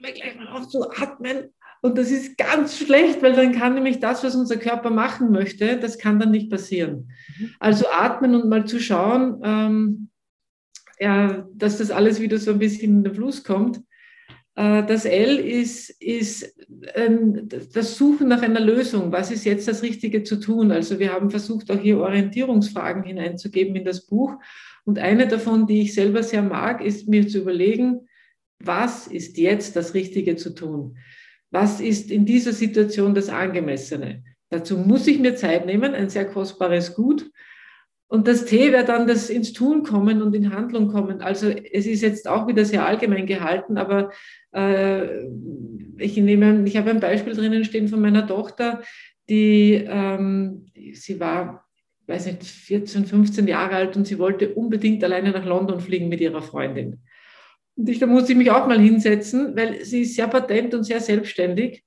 wir 0.00 0.12
gleich 0.12 0.34
mal 0.34 0.48
auf 0.48 0.66
zu 0.68 0.90
atmen 0.90 1.50
und 1.82 1.96
das 1.96 2.10
ist 2.10 2.36
ganz 2.36 2.78
schlecht, 2.78 3.22
weil 3.22 3.34
dann 3.34 3.52
kann 3.52 3.74
nämlich 3.74 4.00
das, 4.00 4.24
was 4.24 4.34
unser 4.34 4.56
Körper 4.56 4.90
machen 4.90 5.30
möchte, 5.30 5.78
das 5.78 5.98
kann 5.98 6.18
dann 6.18 6.32
nicht 6.32 6.50
passieren. 6.50 7.12
Mhm. 7.38 7.50
Also 7.60 7.86
atmen 7.88 8.34
und 8.34 8.48
mal 8.48 8.66
zu 8.66 8.80
schauen, 8.80 9.40
ähm, 9.44 10.08
ja, 10.98 11.46
dass 11.54 11.78
das 11.78 11.92
alles 11.92 12.20
wieder 12.20 12.38
so 12.38 12.50
ein 12.50 12.58
bisschen 12.58 12.96
in 12.96 13.04
den 13.04 13.14
Fluss 13.14 13.44
kommt. 13.44 13.82
Äh, 14.56 14.84
das 14.84 15.04
L 15.04 15.38
ist, 15.38 15.90
ist 16.02 16.56
ähm, 16.94 17.48
das 17.72 17.96
Suchen 17.96 18.26
nach 18.26 18.42
einer 18.42 18.58
Lösung. 18.58 19.12
Was 19.12 19.30
ist 19.30 19.44
jetzt 19.44 19.68
das 19.68 19.84
Richtige 19.84 20.24
zu 20.24 20.40
tun? 20.40 20.72
Also 20.72 20.98
wir 20.98 21.12
haben 21.12 21.30
versucht, 21.30 21.70
auch 21.70 21.78
hier 21.78 21.98
Orientierungsfragen 22.00 23.04
hineinzugeben 23.04 23.76
in 23.76 23.84
das 23.84 24.06
Buch. 24.06 24.32
Und 24.86 24.98
eine 24.98 25.26
davon, 25.26 25.66
die 25.66 25.82
ich 25.82 25.94
selber 25.94 26.22
sehr 26.22 26.42
mag, 26.42 26.82
ist 26.82 27.08
mir 27.08 27.26
zu 27.26 27.38
überlegen, 27.38 28.08
was 28.60 29.06
ist 29.06 29.36
jetzt 29.36 29.76
das 29.76 29.94
Richtige 29.94 30.36
zu 30.36 30.54
tun? 30.54 30.96
Was 31.50 31.80
ist 31.80 32.10
in 32.10 32.24
dieser 32.24 32.52
Situation 32.52 33.14
das 33.14 33.28
Angemessene? 33.28 34.22
Dazu 34.48 34.78
muss 34.78 35.06
ich 35.06 35.18
mir 35.18 35.34
Zeit 35.34 35.66
nehmen, 35.66 35.94
ein 35.94 36.08
sehr 36.08 36.26
kostbares 36.26 36.94
Gut. 36.94 37.30
Und 38.08 38.28
das 38.28 38.44
T 38.44 38.72
wäre 38.72 38.84
dann 38.84 39.08
das 39.08 39.28
ins 39.30 39.52
Tun 39.52 39.82
kommen 39.82 40.22
und 40.22 40.34
in 40.34 40.54
Handlung 40.54 40.88
kommen. 40.88 41.20
Also 41.20 41.48
es 41.48 41.86
ist 41.86 42.02
jetzt 42.02 42.28
auch 42.28 42.46
wieder 42.46 42.64
sehr 42.64 42.86
allgemein 42.86 43.26
gehalten, 43.26 43.78
aber 43.78 44.12
äh, 44.52 45.26
ich 45.98 46.16
nehme, 46.16 46.62
ich 46.66 46.76
habe 46.76 46.90
ein 46.90 47.00
Beispiel 47.00 47.34
drinnen 47.34 47.64
stehen 47.64 47.88
von 47.88 48.00
meiner 48.00 48.26
Tochter, 48.26 48.82
die, 49.28 49.72
ähm, 49.72 50.66
sie 50.92 51.18
war, 51.18 51.65
weiß 52.06 52.26
nicht, 52.26 52.44
14, 52.44 53.06
15 53.06 53.48
Jahre 53.48 53.74
alt 53.76 53.96
und 53.96 54.06
sie 54.06 54.18
wollte 54.18 54.54
unbedingt 54.54 55.02
alleine 55.02 55.30
nach 55.30 55.44
London 55.44 55.80
fliegen 55.80 56.08
mit 56.08 56.20
ihrer 56.20 56.42
Freundin. 56.42 57.00
Und 57.76 57.88
ich, 57.88 57.98
da 57.98 58.06
musste 58.06 58.32
ich 58.32 58.38
mich 58.38 58.50
auch 58.50 58.66
mal 58.66 58.80
hinsetzen, 58.80 59.56
weil 59.56 59.84
sie 59.84 60.02
ist 60.02 60.14
sehr 60.14 60.28
patent 60.28 60.74
und 60.74 60.84
sehr 60.84 61.00
selbstständig. 61.00 61.84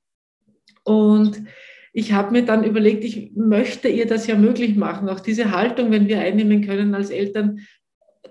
Und 0.84 1.44
ich 1.94 2.14
habe 2.14 2.32
mir 2.32 2.46
dann 2.46 2.64
überlegt, 2.64 3.04
ich 3.04 3.32
möchte 3.36 3.90
ihr 3.90 4.06
das 4.06 4.28
ja 4.28 4.36
möglich 4.36 4.76
machen, 4.76 5.10
auch 5.10 5.20
diese 5.20 5.52
Haltung, 5.52 5.92
wenn 5.92 6.08
wir 6.08 6.20
einnehmen 6.20 6.66
können 6.66 6.94
als 6.94 7.10
Eltern, 7.10 7.62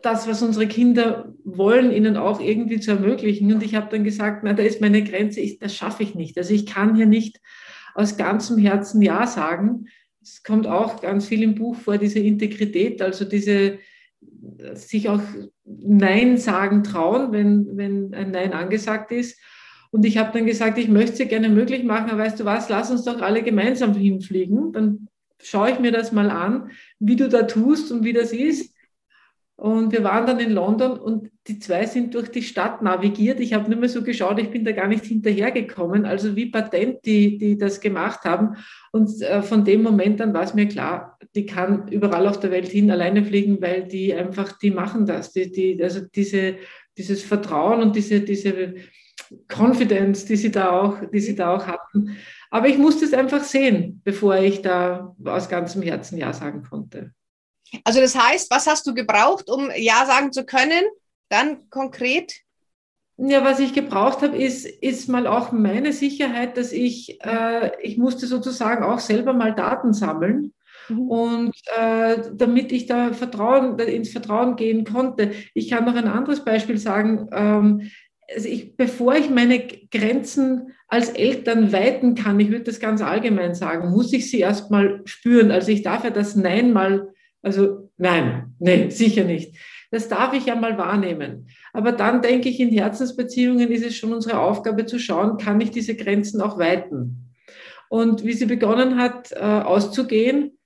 das, 0.03 0.29
was 0.29 0.43
unsere 0.43 0.69
Kinder 0.69 1.35
wollen, 1.45 1.91
ihnen 1.91 2.17
auch 2.17 2.41
irgendwie 2.41 2.79
zu 2.79 2.93
ermöglichen. 2.93 3.53
Und 3.53 3.63
ich 3.65 3.75
habe 3.75 3.89
dann 3.91 4.05
gesagt, 4.05 4.45
na, 4.45 4.53
da 4.53 4.63
ist 4.63 4.81
meine 4.81 5.03
Grenze, 5.03 5.41
ich, 5.41 5.59
das 5.59 5.75
schaffe 5.75 6.05
ich 6.05 6.15
nicht. 6.15 6.39
Also 6.39 6.55
ich 6.55 6.67
kann 6.67 6.95
hier 6.95 7.07
nicht 7.07 7.41
aus 7.95 8.17
ganzem 8.17 8.59
Herzen 8.59 9.03
Ja 9.03 9.27
sagen. 9.27 9.87
Es 10.23 10.43
kommt 10.43 10.67
auch 10.67 11.01
ganz 11.01 11.27
viel 11.27 11.43
im 11.43 11.55
Buch 11.55 11.77
vor, 11.77 11.99
diese 11.99 12.19
Integrität, 12.19 13.01
also 13.03 13.25
diese, 13.25 13.79
sich 14.75 15.09
auch 15.09 15.23
Nein 15.65 16.37
sagen 16.39 16.83
trauen, 16.83 17.33
wenn, 17.33 17.77
wenn 17.77 18.15
ein 18.15 18.31
Nein 18.31 18.53
angesagt 18.53 19.13
ist. 19.13 19.39
Und 19.91 20.05
ich 20.05 20.19
habe 20.19 20.37
dann 20.37 20.47
gesagt, 20.47 20.77
ich 20.79 20.89
möchte 20.89 21.23
es 21.23 21.29
gerne 21.29 21.49
möglich 21.49 21.85
machen, 21.85 22.11
aber 22.11 22.19
weißt 22.19 22.41
du 22.41 22.45
was, 22.45 22.69
lass 22.69 22.91
uns 22.91 23.05
doch 23.05 23.23
alle 23.23 23.43
gemeinsam 23.43 23.95
hinfliegen. 23.95 24.73
Dann 24.73 25.09
schaue 25.41 25.71
ich 25.71 25.79
mir 25.79 25.93
das 25.93 26.13
mal 26.13 26.31
an, 26.31 26.71
wie 26.99 27.17
du 27.17 27.29
da 27.29 27.45
tust 27.45 27.91
und 27.91 28.05
wie 28.05 28.13
das 28.13 28.33
ist. 28.33 28.75
Und 29.57 29.93
wir 29.93 30.05
waren 30.05 30.27
dann 30.27 30.41
in 30.41 30.53
London 30.53 30.99
und 30.99 31.31
die 31.49 31.59
zwei 31.59 31.87
sind 31.87 32.15
durch 32.15 32.29
die 32.31 32.43
Stadt 32.43 32.83
navigiert. 32.83 33.41
Ich 33.41 33.55
habe 33.55 33.71
nur 33.71 33.81
mehr 33.81 33.89
so 33.89 34.03
geschaut, 34.03 34.39
ich 34.39 34.51
bin 34.51 34.65
da 34.65 34.73
gar 34.73 34.87
nicht 34.87 35.07
hinterhergekommen. 35.07 36.05
Also 36.05 36.37
wie 36.37 36.51
patent 36.51 37.05
die, 37.07 37.39
die 37.39 37.57
das 37.57 37.81
gemacht 37.81 38.25
haben. 38.25 38.57
Und 38.93 39.23
äh, 39.23 39.43
von 39.43 39.65
dem 39.65 39.83
Moment 39.83 40.21
an 40.21 40.35
war 40.35 40.43
es 40.43 40.53
mir 40.53 40.69
klar, 40.69 41.19
die 41.35 41.47
kann 41.47 41.89
überall 41.89 42.29
auf 42.29 42.39
der 42.39 42.51
Welt 42.51 42.69
hin 42.69 42.91
alleine 42.91 43.25
fliegen, 43.25 43.63
weil 43.63 43.89
die 43.89 44.13
einfach, 44.13 44.59
die 44.59 44.71
machen 44.71 45.07
das. 45.07 45.33
Die, 45.33 45.51
die, 45.51 45.83
also 45.83 46.01
diese, 46.15 46.57
dieses 46.99 47.23
Vertrauen 47.23 47.81
und 47.81 47.97
diese, 47.97 48.21
diese 48.21 48.75
Confidence, 49.49 50.27
die 50.27 50.37
sie 50.37 50.51
da 50.51 50.71
auch, 50.71 50.99
die 51.11 51.21
sie 51.21 51.35
da 51.35 51.57
auch 51.57 51.67
hatten. 51.67 52.17
Aber 52.51 52.69
ich 52.69 52.77
musste 52.77 53.07
es 53.07 53.15
einfach 53.15 53.43
sehen, 53.43 54.03
bevor 54.05 54.37
ich 54.37 54.61
da 54.61 55.15
aus 55.25 55.49
ganzem 55.49 55.83
Herzen 55.83 56.19
Ja 56.19 56.33
sagen 56.33 56.63
konnte. 56.63 57.13
Also 57.85 58.01
das 58.01 58.15
heißt, 58.15 58.51
was 58.51 58.67
hast 58.67 58.87
du 58.87 58.95
gebraucht, 58.95 59.51
um 59.51 59.71
Ja 59.77 60.05
sagen 60.07 60.33
zu 60.33 60.45
können? 60.45 60.83
Dann 61.29 61.69
konkret? 61.71 62.43
Ja, 63.17 63.45
was 63.45 63.59
ich 63.59 63.73
gebraucht 63.73 64.23
habe, 64.23 64.37
ist, 64.37 64.65
ist 64.65 65.09
mal 65.09 65.27
auch 65.27 65.51
meine 65.51 65.93
Sicherheit, 65.93 66.57
dass 66.57 66.73
ich, 66.73 67.19
äh, 67.25 67.71
ich 67.83 67.99
musste 67.99 68.27
sozusagen 68.27 68.85
auch 68.85 69.01
selber 69.01 69.33
mal 69.33 69.55
Daten 69.55 69.93
sammeln. 69.93 70.55
Mhm. 70.89 71.11
Und 71.11 71.57
äh, 71.77 72.17
damit 72.33 72.71
ich 72.71 72.87
da 72.87 73.13
Vertrauen, 73.13 73.79
ins 73.81 74.11
Vertrauen 74.11 74.55
gehen 74.55 74.85
konnte. 74.85 75.33
Ich 75.53 75.69
kann 75.69 75.85
noch 75.85 75.97
ein 75.97 76.07
anderes 76.07 76.45
Beispiel 76.45 76.79
sagen. 76.79 77.29
Ähm, 77.33 77.91
also 78.33 78.49
ich, 78.49 78.77
bevor 78.77 79.17
ich 79.17 79.31
meine 79.31 79.67
Grenzen 79.91 80.75
als 80.87 81.09
Eltern 81.09 81.73
weiten 81.73 82.15
kann, 82.15 82.39
ich 82.39 82.51
würde 82.51 82.65
das 82.65 82.79
ganz 82.79 83.03
allgemein 83.03 83.55
sagen, 83.55 83.91
muss 83.91 84.13
ich 84.13 84.31
sie 84.31 84.41
erst 84.41 84.71
mal 84.71 85.03
spüren. 85.07 85.51
Also 85.51 85.73
ich 85.73 85.83
darf 85.83 86.05
ja 86.05 86.11
das 86.11 86.37
Nein 86.37 86.73
mal 86.73 87.09
also 87.43 87.91
nein, 87.97 88.55
nein, 88.59 88.91
sicher 88.91 89.25
nicht. 89.25 89.57
Das 89.91 90.09
darf 90.09 90.35
ich 90.35 90.47
ja 90.47 90.55
mal 90.55 90.77
wahrnehmen. 90.77 91.49
Aber 91.73 91.93
dann 91.93 92.21
denke 92.23 92.49
ich, 92.49 92.61
in 92.61 92.71
Herzensbeziehungen 92.71 93.71
ist 93.71 93.85
es 93.85 93.97
schon 93.97 94.13
unsere 94.13 94.39
Aufgabe 94.39 94.87
zu 94.87 94.99
schauen, 94.99 95.39
kann 95.39 95.61
ich 95.61 95.71
diese 95.71 95.97
Grenzen 95.97 96.41
auch 96.41 96.59
weiten. 96.59 97.35
Und 97.89 98.25
wie 98.25 98.35
sie 98.35 98.47
begonnen 98.47 98.99
hat, 98.99 99.33
äh, 99.33 99.39
auszugehen, 99.39 100.59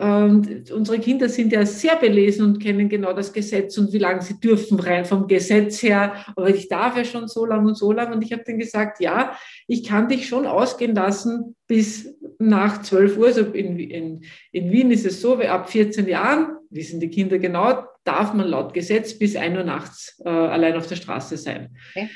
und 0.00 0.70
unsere 0.70 0.98
Kinder 1.00 1.28
sind 1.28 1.52
ja 1.52 1.66
sehr 1.66 1.96
belesen 1.96 2.46
und 2.46 2.60
kennen 2.60 2.88
genau 2.88 3.12
das 3.12 3.32
Gesetz 3.32 3.76
und 3.76 3.92
wie 3.92 3.98
lange 3.98 4.22
sie 4.22 4.40
dürfen 4.40 4.80
rein 4.80 5.04
vom 5.04 5.26
Gesetz 5.26 5.82
her. 5.82 6.14
Aber 6.34 6.48
ich 6.48 6.68
darf 6.68 6.96
ja 6.96 7.04
schon 7.04 7.28
so 7.28 7.44
lang 7.44 7.66
und 7.66 7.74
so 7.74 7.92
lang. 7.92 8.10
Und 8.10 8.22
ich 8.22 8.32
habe 8.32 8.42
dann 8.46 8.58
gesagt, 8.58 9.00
ja, 9.00 9.36
ich 9.66 9.84
kann 9.84 10.08
dich 10.08 10.28
schon 10.28 10.46
ausgehen 10.46 10.94
lassen 10.94 11.56
bis 11.66 12.16
nach 12.38 12.80
12 12.80 13.18
Uhr. 13.18 13.26
Also 13.26 13.42
in, 13.42 13.78
in, 13.78 14.24
in 14.52 14.70
Wien 14.70 14.90
ist 14.92 15.04
es 15.04 15.20
so, 15.20 15.38
ab 15.40 15.68
14 15.68 16.08
Jahren, 16.08 16.56
wissen 16.70 16.98
die 16.98 17.10
Kinder 17.10 17.38
genau, 17.38 17.84
darf 18.04 18.34
man 18.34 18.48
laut 18.48 18.74
Gesetz 18.74 19.18
bis 19.18 19.36
1 19.36 19.56
Uhr 19.56 19.64
nachts 19.64 20.20
äh, 20.24 20.28
allein 20.28 20.76
auf 20.76 20.86
der 20.86 20.96
Straße 20.96 21.36
sein. 21.36 21.76
Okay. 21.90 22.08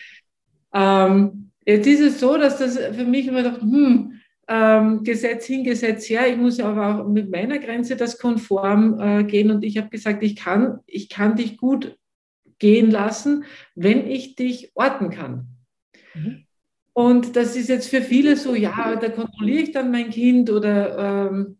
Ähm, 0.74 1.50
jetzt 1.64 1.86
ist 1.86 2.00
es 2.00 2.20
so, 2.20 2.36
dass 2.36 2.58
das 2.58 2.76
für 2.76 3.04
mich 3.04 3.26
immer 3.26 3.42
dachte, 3.42 3.60
hm, 3.62 4.20
ähm, 4.48 5.02
Gesetz 5.02 5.46
hin, 5.46 5.64
Gesetz 5.64 6.08
her. 6.08 6.28
Ich 6.28 6.36
muss 6.36 6.60
aber 6.60 7.00
auch 7.04 7.08
mit 7.08 7.30
meiner 7.30 7.58
Grenze 7.58 7.96
das 7.96 8.18
konform 8.18 9.00
äh, 9.00 9.24
gehen. 9.24 9.50
Und 9.50 9.64
ich 9.64 9.78
habe 9.78 9.88
gesagt, 9.88 10.22
ich 10.22 10.36
kann, 10.36 10.80
ich 10.86 11.08
kann 11.08 11.36
dich 11.36 11.56
gut 11.56 11.96
gehen 12.58 12.90
lassen, 12.90 13.44
wenn 13.74 14.08
ich 14.08 14.36
dich 14.36 14.70
orten 14.74 15.10
kann. 15.10 15.48
Mhm. 16.14 16.44
Und 16.92 17.36
das 17.36 17.56
ist 17.56 17.68
jetzt 17.68 17.90
für 17.90 18.00
viele 18.00 18.36
so, 18.36 18.54
ja, 18.54 18.96
da 18.96 19.10
kontrolliere 19.10 19.62
ich 19.62 19.72
dann 19.72 19.90
mein 19.90 20.10
Kind 20.10 20.48
oder, 20.48 21.28
ähm, 21.30 21.58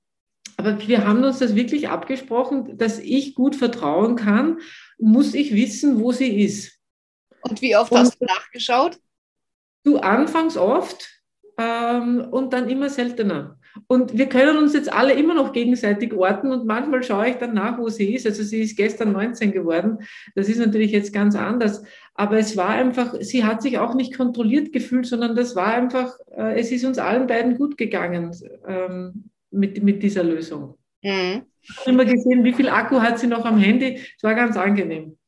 aber 0.56 0.86
wir 0.86 1.06
haben 1.06 1.24
uns 1.24 1.38
das 1.38 1.54
wirklich 1.54 1.88
abgesprochen, 1.88 2.78
dass 2.78 2.98
ich 2.98 3.34
gut 3.34 3.56
vertrauen 3.56 4.16
kann, 4.16 4.58
muss 4.98 5.34
ich 5.34 5.54
wissen, 5.54 6.00
wo 6.00 6.12
sie 6.12 6.42
ist. 6.42 6.78
Und 7.42 7.60
wie 7.62 7.76
oft 7.76 7.92
Und 7.92 7.98
hast 7.98 8.20
du 8.20 8.24
nachgeschaut? 8.24 8.98
Du 9.84 9.98
anfangs 9.98 10.56
oft, 10.56 11.16
ähm, 11.58 12.26
und 12.30 12.52
dann 12.52 12.68
immer 12.68 12.88
seltener. 12.90 13.58
Und 13.88 14.16
wir 14.16 14.28
können 14.28 14.56
uns 14.56 14.72
jetzt 14.72 14.90
alle 14.90 15.12
immer 15.12 15.34
noch 15.34 15.52
gegenseitig 15.52 16.14
orten 16.14 16.50
und 16.50 16.66
manchmal 16.66 17.02
schaue 17.02 17.28
ich 17.28 17.36
dann 17.36 17.54
nach, 17.54 17.78
wo 17.78 17.88
sie 17.88 18.14
ist. 18.14 18.26
Also 18.26 18.42
sie 18.42 18.62
ist 18.62 18.76
gestern 18.76 19.12
19 19.12 19.52
geworden. 19.52 19.98
Das 20.34 20.48
ist 20.48 20.58
natürlich 20.58 20.92
jetzt 20.92 21.12
ganz 21.12 21.34
anders. 21.34 21.82
Aber 22.14 22.38
es 22.38 22.56
war 22.56 22.70
einfach, 22.70 23.14
sie 23.20 23.44
hat 23.44 23.60
sich 23.60 23.78
auch 23.78 23.94
nicht 23.94 24.16
kontrolliert 24.16 24.72
gefühlt, 24.72 25.06
sondern 25.06 25.36
das 25.36 25.56
war 25.56 25.68
einfach, 25.74 26.16
äh, 26.34 26.58
es 26.58 26.72
ist 26.72 26.84
uns 26.84 26.98
allen 26.98 27.26
beiden 27.26 27.58
gut 27.58 27.76
gegangen 27.76 28.34
ähm, 28.66 29.30
mit, 29.50 29.82
mit 29.82 30.02
dieser 30.02 30.22
Lösung. 30.22 30.76
Mhm. 31.02 31.46
Ich 31.62 31.78
habe 31.78 31.90
immer 31.90 32.04
gesehen, 32.04 32.44
wie 32.44 32.52
viel 32.52 32.68
Akku 32.68 33.00
hat 33.00 33.18
sie 33.18 33.26
noch 33.26 33.44
am 33.44 33.58
Handy. 33.58 34.00
Es 34.16 34.22
war 34.22 34.34
ganz 34.34 34.56
angenehm. 34.56 35.18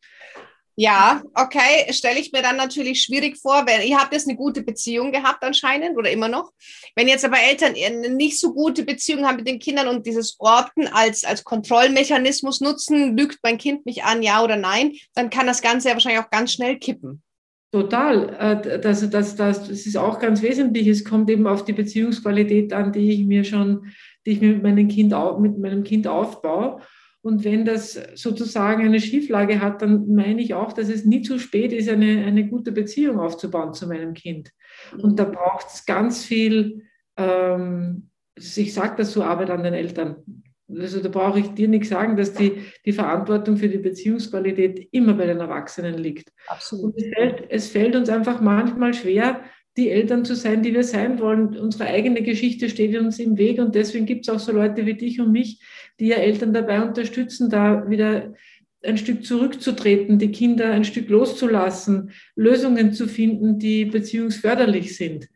Ja, 0.80 1.22
okay, 1.34 1.92
stelle 1.92 2.20
ich 2.20 2.30
mir 2.30 2.40
dann 2.40 2.56
natürlich 2.56 3.02
schwierig 3.02 3.36
vor, 3.36 3.66
wenn 3.66 3.82
ihr 3.82 3.98
habt 3.98 4.12
jetzt 4.12 4.28
eine 4.28 4.36
gute 4.36 4.62
Beziehung 4.62 5.10
gehabt 5.10 5.42
anscheinend 5.42 5.98
oder 5.98 6.08
immer 6.08 6.28
noch. 6.28 6.52
Wenn 6.94 7.08
jetzt 7.08 7.24
aber 7.24 7.40
Eltern 7.40 7.74
eine 7.74 8.10
nicht 8.10 8.38
so 8.38 8.54
gute 8.54 8.84
Beziehung 8.84 9.26
haben 9.26 9.38
mit 9.38 9.48
den 9.48 9.58
Kindern 9.58 9.88
und 9.88 10.06
dieses 10.06 10.36
Orten 10.38 10.86
als, 10.86 11.24
als 11.24 11.42
Kontrollmechanismus 11.42 12.60
nutzen, 12.60 13.16
lügt 13.16 13.40
mein 13.42 13.58
Kind 13.58 13.86
mich 13.86 14.04
an, 14.04 14.22
ja 14.22 14.40
oder 14.44 14.56
nein, 14.56 14.92
dann 15.14 15.30
kann 15.30 15.48
das 15.48 15.62
Ganze 15.62 15.88
ja 15.88 15.94
wahrscheinlich 15.94 16.22
auch 16.22 16.30
ganz 16.30 16.52
schnell 16.52 16.78
kippen. 16.78 17.24
Total. 17.70 18.62
Äh, 18.64 18.80
das, 18.80 19.08
das, 19.10 19.36
das, 19.36 19.68
das 19.68 19.68
ist 19.68 19.96
auch 19.96 20.18
ganz 20.18 20.42
wesentlich. 20.42 20.86
Es 20.86 21.04
kommt 21.04 21.28
eben 21.28 21.46
auf 21.46 21.64
die 21.64 21.74
Beziehungsqualität 21.74 22.72
an, 22.72 22.92
die 22.92 23.10
ich 23.10 23.26
mir 23.26 23.44
schon, 23.44 23.86
die 24.24 24.32
ich 24.32 24.40
mir 24.40 24.54
mit 24.54 24.62
meinem 24.62 24.88
Kind, 24.88 25.14
mit 25.40 25.58
meinem 25.58 25.84
kind 25.84 26.06
aufbaue. 26.06 26.80
Und 27.20 27.44
wenn 27.44 27.64
das 27.64 28.00
sozusagen 28.14 28.84
eine 28.84 29.00
Schieflage 29.00 29.60
hat, 29.60 29.82
dann 29.82 30.14
meine 30.14 30.40
ich 30.40 30.54
auch, 30.54 30.72
dass 30.72 30.88
es 30.88 31.04
nie 31.04 31.20
zu 31.20 31.38
spät 31.38 31.72
ist, 31.72 31.88
eine, 31.88 32.24
eine 32.24 32.48
gute 32.48 32.72
Beziehung 32.72 33.18
aufzubauen 33.18 33.74
zu 33.74 33.86
meinem 33.86 34.14
Kind. 34.14 34.50
Und 34.96 35.18
da 35.18 35.24
braucht 35.24 35.66
es 35.66 35.84
ganz 35.84 36.24
viel, 36.24 36.84
ähm, 37.16 38.10
ich 38.34 38.72
sage 38.72 38.94
das 38.96 39.12
so, 39.12 39.22
Arbeit 39.22 39.50
an 39.50 39.64
den 39.64 39.74
Eltern. 39.74 40.44
Also 40.68 41.00
da 41.00 41.08
brauche 41.08 41.40
ich 41.40 41.48
dir 41.48 41.68
nicht 41.68 41.86
sagen, 41.86 42.16
dass 42.16 42.34
die, 42.34 42.52
die 42.84 42.92
Verantwortung 42.92 43.56
für 43.56 43.68
die 43.68 43.78
Beziehungsqualität 43.78 44.88
immer 44.92 45.14
bei 45.14 45.26
den 45.26 45.40
Erwachsenen 45.40 45.96
liegt. 45.96 46.30
Absolut. 46.46 46.94
Es 46.96 47.04
fällt, 47.14 47.44
es 47.48 47.68
fällt 47.68 47.96
uns 47.96 48.08
einfach 48.10 48.40
manchmal 48.40 48.92
schwer, 48.92 49.40
die 49.78 49.90
Eltern 49.90 50.24
zu 50.24 50.34
sein, 50.34 50.62
die 50.62 50.74
wir 50.74 50.84
sein 50.84 51.20
wollen. 51.20 51.56
Unsere 51.56 51.84
eigene 51.84 52.22
Geschichte 52.22 52.68
steht 52.68 52.98
uns 52.98 53.18
im 53.18 53.38
Weg 53.38 53.60
und 53.60 53.74
deswegen 53.74 54.06
gibt 54.06 54.28
es 54.28 54.34
auch 54.34 54.40
so 54.40 54.52
Leute 54.52 54.84
wie 54.84 54.94
dich 54.94 55.20
und 55.20 55.32
mich, 55.32 55.62
die 56.00 56.08
ja 56.08 56.16
Eltern 56.16 56.52
dabei 56.52 56.82
unterstützen, 56.82 57.48
da 57.48 57.88
wieder 57.88 58.34
ein 58.82 58.98
Stück 58.98 59.24
zurückzutreten, 59.24 60.18
die 60.18 60.32
Kinder 60.32 60.70
ein 60.70 60.84
Stück 60.84 61.08
loszulassen, 61.08 62.10
Lösungen 62.36 62.92
zu 62.92 63.08
finden, 63.08 63.58
die 63.58 63.84
beziehungsförderlich 63.84 64.96
sind. 64.96 65.28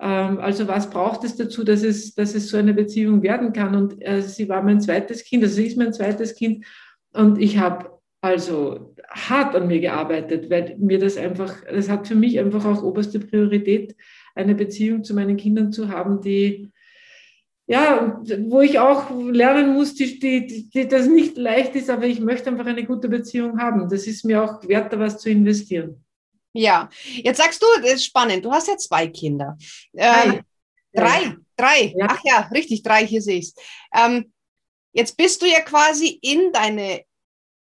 Ähm, 0.00 0.38
also 0.38 0.68
was 0.68 0.90
braucht 0.90 1.24
es 1.24 1.36
dazu, 1.36 1.64
dass 1.64 1.82
es, 1.82 2.14
dass 2.14 2.34
es 2.34 2.48
so 2.48 2.56
eine 2.56 2.74
Beziehung 2.74 3.22
werden 3.22 3.52
kann? 3.52 3.74
Und 3.74 4.04
äh, 4.06 4.22
sie 4.22 4.48
war 4.48 4.62
mein 4.62 4.80
zweites 4.80 5.24
Kind, 5.24 5.42
also 5.42 5.56
sie 5.56 5.66
ist 5.66 5.76
mein 5.76 5.92
zweites 5.92 6.34
Kind. 6.34 6.64
Und 7.12 7.40
ich 7.40 7.58
habe 7.58 7.98
also 8.20 8.94
hart 9.10 9.54
an 9.54 9.68
mir 9.68 9.80
gearbeitet, 9.80 10.50
weil 10.50 10.76
mir 10.78 10.98
das 10.98 11.16
einfach, 11.16 11.54
das 11.64 11.88
hat 11.88 12.08
für 12.08 12.14
mich 12.14 12.38
einfach 12.38 12.64
auch 12.64 12.82
oberste 12.82 13.20
Priorität, 13.20 13.94
eine 14.34 14.54
Beziehung 14.54 15.04
zu 15.04 15.14
meinen 15.14 15.36
Kindern 15.36 15.72
zu 15.72 15.88
haben, 15.88 16.20
die, 16.20 16.70
ja, 17.66 18.20
wo 18.46 18.60
ich 18.60 18.78
auch 18.78 19.10
lernen 19.10 19.74
muss, 19.74 19.94
die, 19.94 20.18
die, 20.18 20.70
die, 20.70 20.88
das 20.88 21.06
nicht 21.08 21.36
leicht 21.36 21.74
ist, 21.76 21.90
aber 21.90 22.06
ich 22.06 22.20
möchte 22.20 22.50
einfach 22.50 22.66
eine 22.66 22.84
gute 22.84 23.08
Beziehung 23.08 23.58
haben. 23.58 23.88
Das 23.88 24.06
ist 24.06 24.24
mir 24.24 24.42
auch 24.42 24.66
wert, 24.68 24.92
da 24.92 24.98
was 24.98 25.18
zu 25.18 25.30
investieren. 25.30 26.04
Ja, 26.52 26.88
jetzt 27.04 27.38
sagst 27.38 27.62
du, 27.62 27.66
das 27.82 27.94
ist 27.94 28.06
spannend, 28.06 28.44
du 28.44 28.50
hast 28.50 28.68
ja 28.68 28.76
zwei 28.76 29.06
Kinder. 29.08 29.56
Ähm, 29.94 30.40
drei, 30.92 31.36
drei. 31.56 31.94
Ja. 31.96 32.06
Ach 32.10 32.20
ja, 32.24 32.40
richtig, 32.52 32.82
drei, 32.82 33.06
hier 33.06 33.22
sehe 33.22 33.38
ich 33.38 33.46
es. 33.46 33.54
Ähm, 33.94 34.32
jetzt 34.92 35.16
bist 35.16 35.42
du 35.42 35.46
ja 35.46 35.60
quasi 35.60 36.18
in 36.22 36.52
deine 36.52 37.04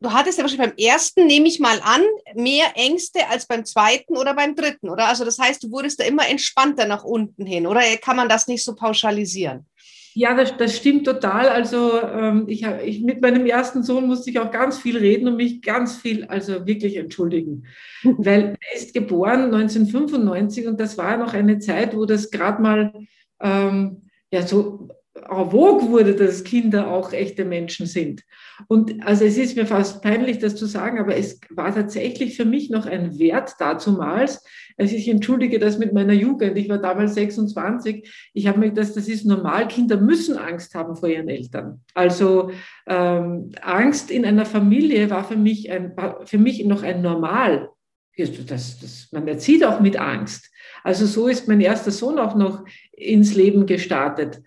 du 0.02 0.12
hattest 0.12 0.38
ja 0.38 0.44
wahrscheinlich 0.44 0.70
beim 0.70 0.78
ersten, 0.78 1.28
nehme 1.28 1.48
ich 1.48 1.60
mal 1.60 1.80
an, 1.82 2.02
mehr 2.34 2.74
Ängste 2.76 3.28
als 3.30 3.46
beim 3.46 3.64
zweiten 3.66 4.18
oder 4.18 4.34
beim 4.34 4.56
dritten, 4.56 4.90
oder? 4.90 5.08
Also 5.08 5.24
das 5.24 5.40
heißt, 5.40 5.64
du 5.64 5.72
wurdest 5.72 6.00
da 6.00 6.04
immer 6.04 6.28
entspannter 6.28 6.86
nach 6.86 7.04
unten 7.04 7.46
hin, 7.46 7.68
oder 7.68 7.82
kann 7.98 8.18
man 8.18 8.28
das 8.28 8.48
nicht 8.48 8.64
so 8.64 8.76
pauschalisieren? 8.76 9.68
Ja, 10.14 10.36
das, 10.36 10.58
das 10.58 10.76
stimmt 10.76 11.06
total. 11.06 11.48
Also 11.48 12.02
ähm, 12.02 12.46
ich, 12.48 12.66
ich, 12.66 13.02
mit 13.02 13.22
meinem 13.22 13.46
ersten 13.46 13.82
Sohn 13.82 14.08
musste 14.08 14.30
ich 14.30 14.40
auch 14.40 14.52
ganz 14.52 14.78
viel 14.78 14.98
reden 14.98 15.28
und 15.28 15.38
mich 15.38 15.62
ganz 15.62 15.96
viel, 15.96 16.26
also 16.26 16.66
wirklich 16.68 16.98
entschuldigen. 16.98 17.66
Weil 18.04 18.58
er 18.60 18.78
ist 18.78 18.94
geboren 18.94 19.54
1995 19.54 20.68
und 20.68 20.80
das 20.80 20.98
war 20.98 21.18
noch 21.18 21.34
eine 21.34 21.60
Zeit, 21.60 21.96
wo 21.96 22.06
das 22.06 22.30
gerade 22.30 22.62
mal 22.62 22.94
ähm, 23.40 24.10
ja 24.32 24.46
so 24.46 24.90
en 25.14 25.52
wurde, 25.52 26.16
dass 26.16 26.44
Kinder 26.44 26.88
auch 26.90 27.12
echte 27.12 27.44
Menschen 27.44 27.86
sind. 27.86 28.24
Und 28.68 29.06
also 29.06 29.26
es 29.26 29.38
ist 29.38 29.58
mir 29.58 29.66
fast 29.66 30.02
peinlich, 30.02 30.40
das 30.40 30.56
zu 30.56 30.66
sagen, 30.66 31.00
aber 31.00 31.18
es 31.18 31.40
war 31.50 31.74
tatsächlich 31.74 32.38
für 32.38 32.46
mich 32.46 32.70
noch 32.70 32.86
ein 32.86 33.20
Wert 33.20 33.56
dazumals. 33.60 34.44
Also 34.78 34.96
ich 34.96 35.10
entschuldige 35.10 35.60
das 35.60 35.78
mit 35.78 35.94
meiner 35.94 36.14
Jugend. 36.14 36.58
Ich 36.58 36.70
war 36.70 36.78
damals 36.78 37.16
26. 37.16 38.10
Ich 38.34 38.48
habe 38.48 38.60
mir 38.60 38.72
das, 38.72 38.94
das 38.94 39.08
ist 39.08 39.26
normal. 39.26 39.68
Kinder 39.68 39.98
müssen 39.98 40.38
Angst 40.38 40.76
haben 40.76 40.96
vor 40.96 41.10
ihren 41.10 41.28
Eltern. 41.28 41.82
Also 41.94 42.52
ähm, 42.88 43.52
Angst 43.62 44.12
in 44.12 44.26
einer 44.26 44.46
Familie 44.46 45.10
war 45.10 45.26
für 45.26 45.38
mich 45.38 45.70
ein, 45.72 45.94
für 46.26 46.38
mich 46.38 46.64
noch 46.66 46.84
ein 46.84 47.02
Normal. 47.02 47.70
Das, 48.18 48.80
das, 48.80 49.08
man 49.12 49.28
erzieht 49.28 49.64
auch 49.66 49.80
mit 49.80 49.98
Angst. 49.98 50.52
Also 50.84 51.06
so 51.06 51.28
ist 51.28 51.48
mein 51.48 51.62
erster 51.62 51.92
Sohn 51.92 52.20
auch 52.20 52.36
noch 52.36 52.64
ins 52.92 53.36
Leben 53.36 53.66
gestartet. 53.66 54.42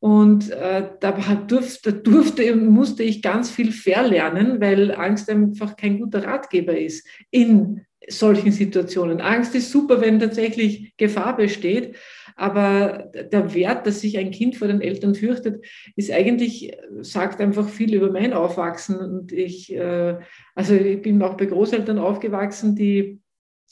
Und 0.00 0.50
äh, 0.50 0.88
da 0.98 1.12
durfte, 1.46 1.92
durfte 1.92 2.52
und 2.54 2.68
musste 2.68 3.02
ich 3.02 3.20
ganz 3.20 3.50
viel 3.50 3.70
verlernen, 3.70 4.60
weil 4.60 4.92
Angst 4.92 5.28
einfach 5.28 5.76
kein 5.76 6.00
guter 6.00 6.24
Ratgeber 6.24 6.76
ist 6.76 7.06
in 7.30 7.82
solchen 8.08 8.50
Situationen. 8.50 9.20
Angst 9.20 9.54
ist 9.54 9.70
super, 9.70 10.00
wenn 10.00 10.18
tatsächlich 10.18 10.96
Gefahr 10.96 11.36
besteht, 11.36 11.96
aber 12.34 13.10
der 13.14 13.52
Wert, 13.52 13.86
dass 13.86 14.00
sich 14.00 14.16
ein 14.16 14.30
Kind 14.30 14.56
vor 14.56 14.68
den 14.68 14.80
Eltern 14.80 15.14
fürchtet, 15.14 15.64
ist 15.96 16.10
eigentlich, 16.10 16.74
sagt 17.02 17.38
einfach 17.40 17.68
viel 17.68 17.94
über 17.94 18.10
mein 18.10 18.32
Aufwachsen. 18.32 18.96
Und 18.96 19.32
ich, 19.32 19.74
äh, 19.74 20.16
also 20.54 20.74
ich 20.74 21.02
bin 21.02 21.20
auch 21.22 21.36
bei 21.36 21.44
Großeltern 21.44 21.98
aufgewachsen, 21.98 22.74
die, 22.74 23.20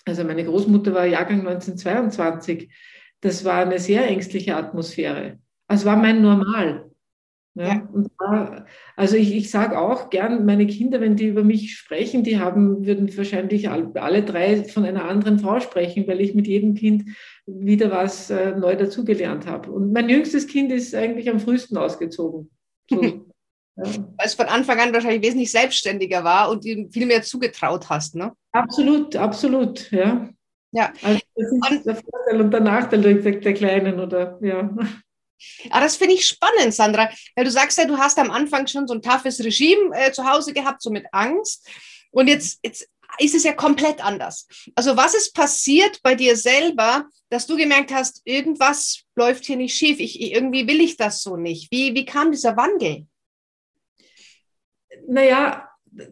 also 0.04 0.24
meine 0.24 0.44
Großmutter 0.44 0.92
war 0.92 1.06
Jahrgang 1.06 1.40
1922. 1.40 2.70
Das 3.22 3.46
war 3.46 3.62
eine 3.62 3.78
sehr 3.78 4.06
ängstliche 4.06 4.56
Atmosphäre. 4.56 5.38
Es 5.68 5.84
war 5.84 5.96
mein 5.96 6.22
Normal. 6.22 6.90
Ja, 7.54 7.88
ja. 8.20 8.66
also 8.94 9.16
ich, 9.16 9.34
ich 9.34 9.50
sage 9.50 9.80
auch 9.80 10.10
gern, 10.10 10.46
meine 10.46 10.66
Kinder, 10.68 11.00
wenn 11.00 11.16
die 11.16 11.26
über 11.26 11.42
mich 11.42 11.76
sprechen, 11.76 12.22
die 12.22 12.38
haben, 12.38 12.86
würden 12.86 13.14
wahrscheinlich 13.16 13.68
alle 13.68 14.22
drei 14.22 14.62
von 14.62 14.84
einer 14.84 15.06
anderen 15.06 15.40
Frau 15.40 15.58
sprechen, 15.58 16.06
weil 16.06 16.20
ich 16.20 16.34
mit 16.34 16.46
jedem 16.46 16.74
Kind 16.74 17.06
wieder 17.46 17.90
was 17.90 18.30
äh, 18.30 18.54
neu 18.54 18.76
dazugelernt 18.76 19.46
habe. 19.46 19.72
Und 19.72 19.92
mein 19.92 20.08
jüngstes 20.08 20.46
Kind 20.46 20.70
ist 20.70 20.94
eigentlich 20.94 21.28
am 21.28 21.40
frühesten 21.40 21.76
ausgezogen. 21.76 22.48
So, 22.88 23.02
ja. 23.02 23.12
Weil 23.76 24.26
es 24.26 24.34
von 24.34 24.46
Anfang 24.46 24.78
an 24.78 24.92
wahrscheinlich 24.92 25.22
wesentlich 25.22 25.50
selbstständiger 25.50 26.22
war 26.22 26.50
und 26.50 26.64
ihm 26.64 26.92
viel 26.92 27.06
mehr 27.06 27.22
zugetraut 27.22 27.90
hast, 27.90 28.14
ne? 28.14 28.32
Absolut, 28.52 29.16
absolut, 29.16 29.90
ja. 29.90 30.28
Ja. 30.70 30.92
Also 31.02 31.20
das 31.34 31.52
ist 31.52 31.70
und, 31.70 31.86
der 31.86 31.96
Vorteil 31.96 32.40
und 32.40 32.50
der 32.52 32.60
Nachteil 32.60 33.00
der, 33.00 33.14
der 33.32 33.54
Kleinen, 33.54 33.98
oder 33.98 34.38
ja. 34.42 34.70
Ah, 35.70 35.80
das 35.80 35.96
finde 35.96 36.14
ich 36.14 36.26
spannend, 36.26 36.74
Sandra, 36.74 37.10
weil 37.34 37.44
du 37.44 37.50
sagst 37.50 37.78
ja, 37.78 37.84
du 37.84 37.98
hast 37.98 38.18
am 38.18 38.30
Anfang 38.30 38.66
schon 38.66 38.86
so 38.86 38.94
ein 38.94 39.02
toughes 39.02 39.42
Regime 39.42 39.94
äh, 39.94 40.12
zu 40.12 40.28
Hause 40.28 40.52
gehabt, 40.52 40.82
so 40.82 40.90
mit 40.90 41.06
Angst. 41.12 41.68
Und 42.10 42.28
jetzt, 42.28 42.58
jetzt 42.62 42.88
ist 43.18 43.34
es 43.34 43.44
ja 43.44 43.52
komplett 43.52 44.04
anders. 44.04 44.46
Also 44.74 44.96
was 44.96 45.14
ist 45.14 45.34
passiert 45.34 46.00
bei 46.02 46.14
dir 46.14 46.36
selber, 46.36 47.06
dass 47.30 47.46
du 47.46 47.56
gemerkt 47.56 47.92
hast, 47.92 48.22
irgendwas 48.24 49.02
läuft 49.16 49.44
hier 49.44 49.56
nicht 49.56 49.76
schief, 49.76 49.98
ich, 50.00 50.20
irgendwie 50.20 50.66
will 50.66 50.80
ich 50.80 50.96
das 50.96 51.22
so 51.22 51.36
nicht. 51.36 51.70
Wie, 51.70 51.94
wie 51.94 52.04
kam 52.04 52.30
dieser 52.30 52.56
Wandel? 52.56 53.06
Naja, 55.06 55.68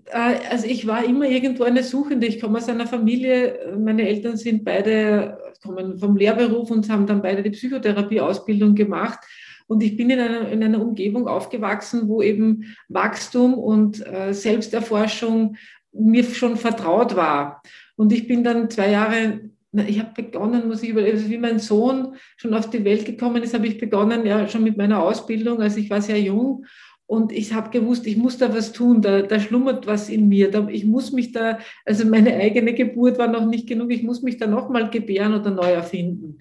äh, 0.07 0.39
also 0.51 0.67
ich 0.67 0.87
war 0.87 1.05
immer 1.05 1.27
irgendwo 1.27 1.65
eine 1.65 1.83
Suchende. 1.83 2.27
Ich 2.27 2.41
komme 2.41 2.59
aus 2.59 2.69
einer 2.69 2.87
Familie, 2.87 3.77
meine 3.79 4.09
Eltern 4.09 4.37
sind 4.37 4.65
beide 4.65 5.46
kommen 5.67 5.99
vom 5.99 6.17
Lehrberuf 6.17 6.71
und 6.71 6.89
haben 6.89 7.07
dann 7.07 7.23
beide 7.23 7.43
die 7.43 7.51
Psychotherapieausbildung 7.51 8.75
gemacht. 8.75 9.19
Und 9.67 9.83
ich 9.83 9.97
bin 9.97 10.11
in 10.11 10.21
einer, 10.21 10.49
in 10.49 10.63
einer 10.63 10.81
Umgebung 10.81 11.27
aufgewachsen, 11.27 12.09
wo 12.09 12.23
eben 12.23 12.77
Wachstum 12.89 13.55
und 13.55 14.07
äh, 14.07 14.33
Selbsterforschung 14.33 15.57
mir 15.93 16.25
schon 16.25 16.57
vertraut 16.57 17.17
war. 17.17 17.63
Und 17.97 18.13
ich 18.13 18.29
bin 18.29 18.45
dann 18.45 18.71
zwei 18.71 18.91
Jahre, 18.91 19.41
ich 19.73 19.99
habe 19.99 20.23
begonnen, 20.23 20.69
muss 20.69 20.83
ich 20.83 20.91
überlegen, 20.91 21.17
also 21.17 21.31
wie 21.31 21.39
mein 21.39 21.59
Sohn 21.59 22.15
schon 22.37 22.55
auf 22.55 22.71
die 22.71 22.85
Welt 22.85 23.05
gekommen 23.05 23.43
ist, 23.43 23.55
habe 23.55 23.67
ich 23.67 23.79
begonnen, 23.79 24.25
ja, 24.27 24.47
schon 24.49 24.63
mit 24.63 24.77
meiner 24.77 25.03
Ausbildung, 25.03 25.61
also 25.61 25.79
ich 25.79 25.91
war 25.91 26.01
sehr 26.01 26.21
jung 26.21 26.65
und 27.07 27.31
ich 27.31 27.55
habe 27.55 27.71
gewusst, 27.71 28.07
ich 28.07 28.17
muss 28.17 28.37
da 28.37 28.55
was 28.55 28.73
tun, 28.73 29.01
da, 29.01 29.23
da 29.23 29.39
schlummert 29.39 29.87
was 29.87 30.09
in 30.09 30.29
mir. 30.29 30.51
Da, 30.51 30.67
ich 30.69 30.85
muss 30.85 31.13
mich 31.13 31.31
da, 31.31 31.59
also 31.85 32.05
meine 32.07 32.35
eigene 32.35 32.75
Geburt 32.75 33.19
war 33.19 33.29
noch 33.29 33.47
nicht 33.47 33.69
genug, 33.69 33.93
ich 33.93 34.03
muss 34.03 34.23
mich 34.23 34.39
da 34.39 34.49
nochmal 34.49 34.91
gebären 34.91 35.35
oder 35.35 35.53
neu 35.53 35.71
erfinden. 35.71 36.39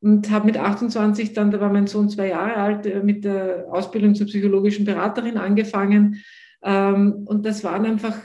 Und 0.00 0.30
habe 0.30 0.46
mit 0.46 0.56
28 0.56 1.32
dann, 1.32 1.50
da 1.50 1.60
war 1.60 1.72
mein 1.72 1.88
Sohn 1.88 2.08
zwei 2.08 2.28
Jahre 2.28 2.56
alt, 2.56 2.86
äh, 2.86 3.02
mit 3.02 3.24
der 3.24 3.66
Ausbildung 3.70 4.14
zur 4.14 4.28
psychologischen 4.28 4.84
Beraterin 4.84 5.36
angefangen. 5.36 6.22
Ähm, 6.62 7.24
und 7.24 7.44
das 7.44 7.64
waren 7.64 7.84
einfach 7.84 8.16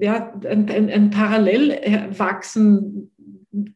ja, 0.00 0.32
ein, 0.48 0.70
ein, 0.70 0.88
ein 0.88 1.10
Parallelwachsen 1.10 3.10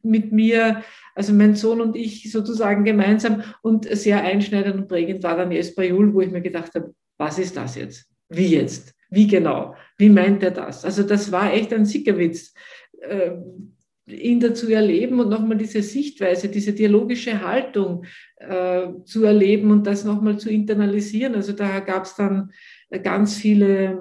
mit 0.03 0.33
mir, 0.33 0.83
also 1.15 1.35
mein 1.35 1.55
Sohn 1.55 1.83
und 1.83 1.97
ich 1.97 2.33
sozusagen 2.33 2.85
gemeinsam 2.85 3.43
und 3.63 3.85
sehr 3.85 4.23
einschneidend 4.23 4.77
und 4.77 4.89
prägend 4.89 5.23
war 5.23 5.37
dann 5.37 5.53
Jesper 5.53 5.85
Juhl, 5.85 6.15
wo 6.15 6.21
ich 6.21 6.31
mir 6.31 6.43
gedacht 6.43 6.75
habe, 6.75 6.95
was 7.21 7.39
ist 7.39 7.55
das 7.57 7.77
jetzt? 7.77 8.07
Wie 8.31 8.47
jetzt? 8.47 8.95
Wie 9.11 9.27
genau? 9.27 9.77
Wie 9.99 10.09
meint 10.09 10.43
er 10.43 10.53
das? 10.53 10.85
Also 10.87 11.03
das 11.03 11.31
war 11.31 11.53
echt 11.53 11.73
ein 11.73 11.85
Sickerwitz, 11.85 12.55
äh, 13.03 13.33
ihn 14.07 14.41
dazu 14.41 14.71
erleben 14.71 15.21
und 15.21 15.29
nochmal 15.29 15.59
diese 15.59 15.83
Sichtweise, 15.83 16.49
diese 16.49 16.73
dialogische 16.73 17.47
Haltung 17.47 18.07
äh, 18.37 18.89
zu 19.05 19.25
erleben 19.25 19.71
und 19.71 19.87
das 19.87 20.05
nochmal 20.05 20.39
zu 20.39 20.51
internalisieren. 20.51 21.35
Also 21.35 21.53
da 21.53 21.81
gab 21.81 22.05
es 22.05 22.17
dann 22.17 22.53
ganz 23.03 23.37
viele, 23.37 24.01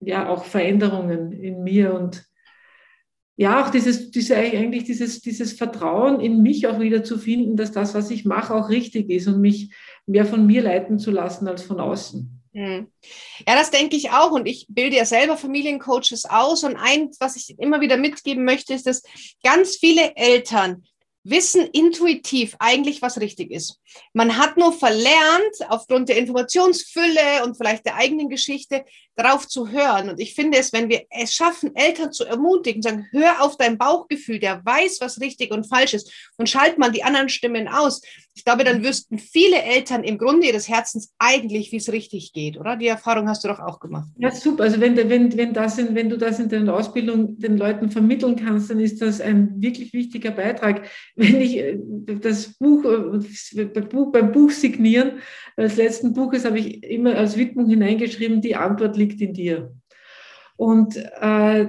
ja, 0.00 0.28
auch 0.28 0.44
Veränderungen 0.44 1.32
in 1.32 1.62
mir 1.62 1.94
und 1.94 2.24
ja, 3.36 3.64
auch 3.64 3.70
dieses, 3.70 4.10
diese, 4.10 4.36
eigentlich 4.36 4.84
dieses, 4.84 5.20
dieses 5.20 5.54
Vertrauen 5.54 6.20
in 6.20 6.42
mich 6.42 6.66
auch 6.66 6.78
wieder 6.78 7.02
zu 7.02 7.18
finden, 7.18 7.56
dass 7.56 7.72
das, 7.72 7.94
was 7.94 8.10
ich 8.10 8.24
mache, 8.24 8.54
auch 8.54 8.68
richtig 8.68 9.10
ist 9.10 9.26
und 9.26 9.40
mich 9.40 9.74
mehr 10.06 10.24
von 10.24 10.46
mir 10.46 10.62
leiten 10.62 10.98
zu 10.98 11.10
lassen 11.10 11.48
als 11.48 11.62
von 11.62 11.80
außen. 11.80 12.42
Hm. 12.52 12.86
Ja, 13.46 13.56
das 13.56 13.72
denke 13.72 13.96
ich 13.96 14.10
auch. 14.10 14.30
Und 14.30 14.46
ich 14.46 14.66
bilde 14.68 14.96
ja 14.96 15.04
selber 15.04 15.36
Familiencoaches 15.36 16.26
aus. 16.26 16.62
Und 16.62 16.76
eins, 16.76 17.16
was 17.18 17.34
ich 17.34 17.58
immer 17.58 17.80
wieder 17.80 17.96
mitgeben 17.96 18.44
möchte, 18.44 18.74
ist, 18.74 18.86
dass 18.86 19.02
ganz 19.42 19.76
viele 19.76 20.14
Eltern 20.14 20.84
wissen 21.24 21.66
intuitiv 21.72 22.54
eigentlich, 22.60 23.02
was 23.02 23.18
richtig 23.18 23.50
ist. 23.50 23.80
Man 24.12 24.36
hat 24.36 24.56
nur 24.56 24.72
verlernt, 24.72 25.56
aufgrund 25.68 26.10
der 26.10 26.18
Informationsfülle 26.18 27.44
und 27.44 27.56
vielleicht 27.56 27.86
der 27.86 27.96
eigenen 27.96 28.28
Geschichte, 28.28 28.84
darauf 29.16 29.46
zu 29.48 29.68
hören. 29.68 30.08
Und 30.08 30.20
ich 30.20 30.34
finde 30.34 30.58
es, 30.58 30.72
wenn 30.72 30.88
wir 30.88 31.02
es 31.10 31.34
schaffen, 31.34 31.74
Eltern 31.74 32.12
zu 32.12 32.24
ermutigen, 32.24 32.82
sagen, 32.82 33.06
hör 33.10 33.42
auf 33.42 33.56
dein 33.56 33.78
Bauchgefühl, 33.78 34.38
der 34.38 34.64
weiß, 34.64 34.98
was 35.00 35.20
richtig 35.20 35.52
und 35.52 35.68
falsch 35.68 35.94
ist, 35.94 36.12
und 36.36 36.48
schalt 36.48 36.78
mal 36.78 36.90
die 36.90 37.04
anderen 37.04 37.28
Stimmen 37.28 37.68
aus. 37.68 38.02
Ich 38.34 38.44
glaube, 38.44 38.64
dann 38.64 38.82
wüssten 38.82 39.18
viele 39.18 39.62
Eltern 39.62 40.02
im 40.02 40.18
Grunde 40.18 40.48
ihres 40.48 40.68
Herzens 40.68 41.12
eigentlich, 41.18 41.70
wie 41.70 41.76
es 41.76 41.92
richtig 41.92 42.32
geht, 42.32 42.58
oder? 42.58 42.76
Die 42.76 42.88
Erfahrung 42.88 43.28
hast 43.28 43.44
du 43.44 43.48
doch 43.48 43.60
auch 43.60 43.78
gemacht. 43.78 44.08
Ja, 44.16 44.32
super. 44.32 44.64
Also 44.64 44.80
wenn, 44.80 44.96
wenn, 44.96 45.36
wenn, 45.36 45.52
das 45.52 45.78
in, 45.78 45.94
wenn 45.94 46.08
du 46.08 46.18
das 46.18 46.40
in 46.40 46.48
der 46.48 46.74
Ausbildung 46.74 47.38
den 47.38 47.56
Leuten 47.56 47.90
vermitteln 47.90 48.34
kannst, 48.34 48.70
dann 48.70 48.80
ist 48.80 49.00
das 49.00 49.20
ein 49.20 49.62
wirklich 49.62 49.92
wichtiger 49.92 50.32
Beitrag. 50.32 50.88
Wenn 51.14 51.40
ich 51.40 51.58
äh, 51.58 51.78
das 52.20 52.54
Buch, 52.58 52.84
äh, 52.84 53.64
beim 53.64 54.32
Buch 54.32 54.50
signieren, 54.50 55.20
des 55.56 55.76
letzten 55.76 56.12
Buches 56.12 56.44
habe 56.44 56.58
ich 56.58 56.82
immer 56.82 57.14
als 57.14 57.36
Widmung 57.36 57.68
hineingeschrieben, 57.68 58.40
die 58.40 58.56
Antwort 58.56 58.96
liegt 58.96 59.03
in 59.12 59.34
dir. 59.34 59.72
Und 60.56 60.96
äh, 60.96 61.68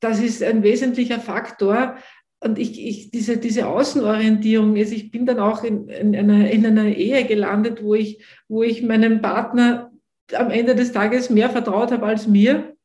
das 0.00 0.20
ist 0.20 0.42
ein 0.42 0.62
wesentlicher 0.62 1.20
Faktor. 1.20 1.96
Und 2.40 2.58
ich, 2.58 2.78
ich, 2.84 3.10
diese, 3.10 3.38
diese 3.38 3.66
Außenorientierung, 3.66 4.76
also 4.76 4.94
ich 4.94 5.10
bin 5.10 5.24
dann 5.24 5.38
auch 5.38 5.64
in, 5.64 5.88
in, 5.88 6.14
einer, 6.14 6.50
in 6.50 6.66
einer 6.66 6.86
Ehe 6.86 7.24
gelandet, 7.24 7.82
wo 7.82 7.94
ich, 7.94 8.22
wo 8.48 8.62
ich 8.62 8.82
meinem 8.82 9.22
Partner 9.22 9.90
am 10.32 10.50
Ende 10.50 10.74
des 10.74 10.92
Tages 10.92 11.30
mehr 11.30 11.50
vertraut 11.50 11.90
habe 11.90 12.06
als 12.06 12.26
mir. 12.26 12.76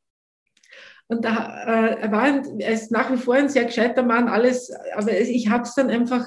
Und 1.07 1.25
da, 1.25 1.63
äh, 1.65 2.01
er 2.01 2.11
war 2.11 2.21
ein, 2.21 2.59
er 2.59 2.71
ist 2.71 2.91
nach 2.91 3.11
wie 3.11 3.17
vor 3.17 3.33
ein 3.33 3.49
sehr 3.49 3.65
gescheiter 3.65 4.03
Mann, 4.03 4.27
alles, 4.27 4.71
aber 4.95 5.19
ich 5.19 5.49
habe 5.49 5.63
es 5.63 5.73
dann 5.73 5.89
einfach 5.89 6.25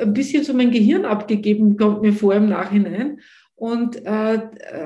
ein 0.00 0.14
bisschen 0.14 0.44
so 0.44 0.54
mein 0.54 0.70
Gehirn 0.70 1.04
abgegeben, 1.04 1.76
kommt 1.76 2.02
mir 2.02 2.12
vor 2.12 2.34
im 2.34 2.48
Nachhinein. 2.48 3.20
Und 3.64 4.04
äh, 4.04 4.40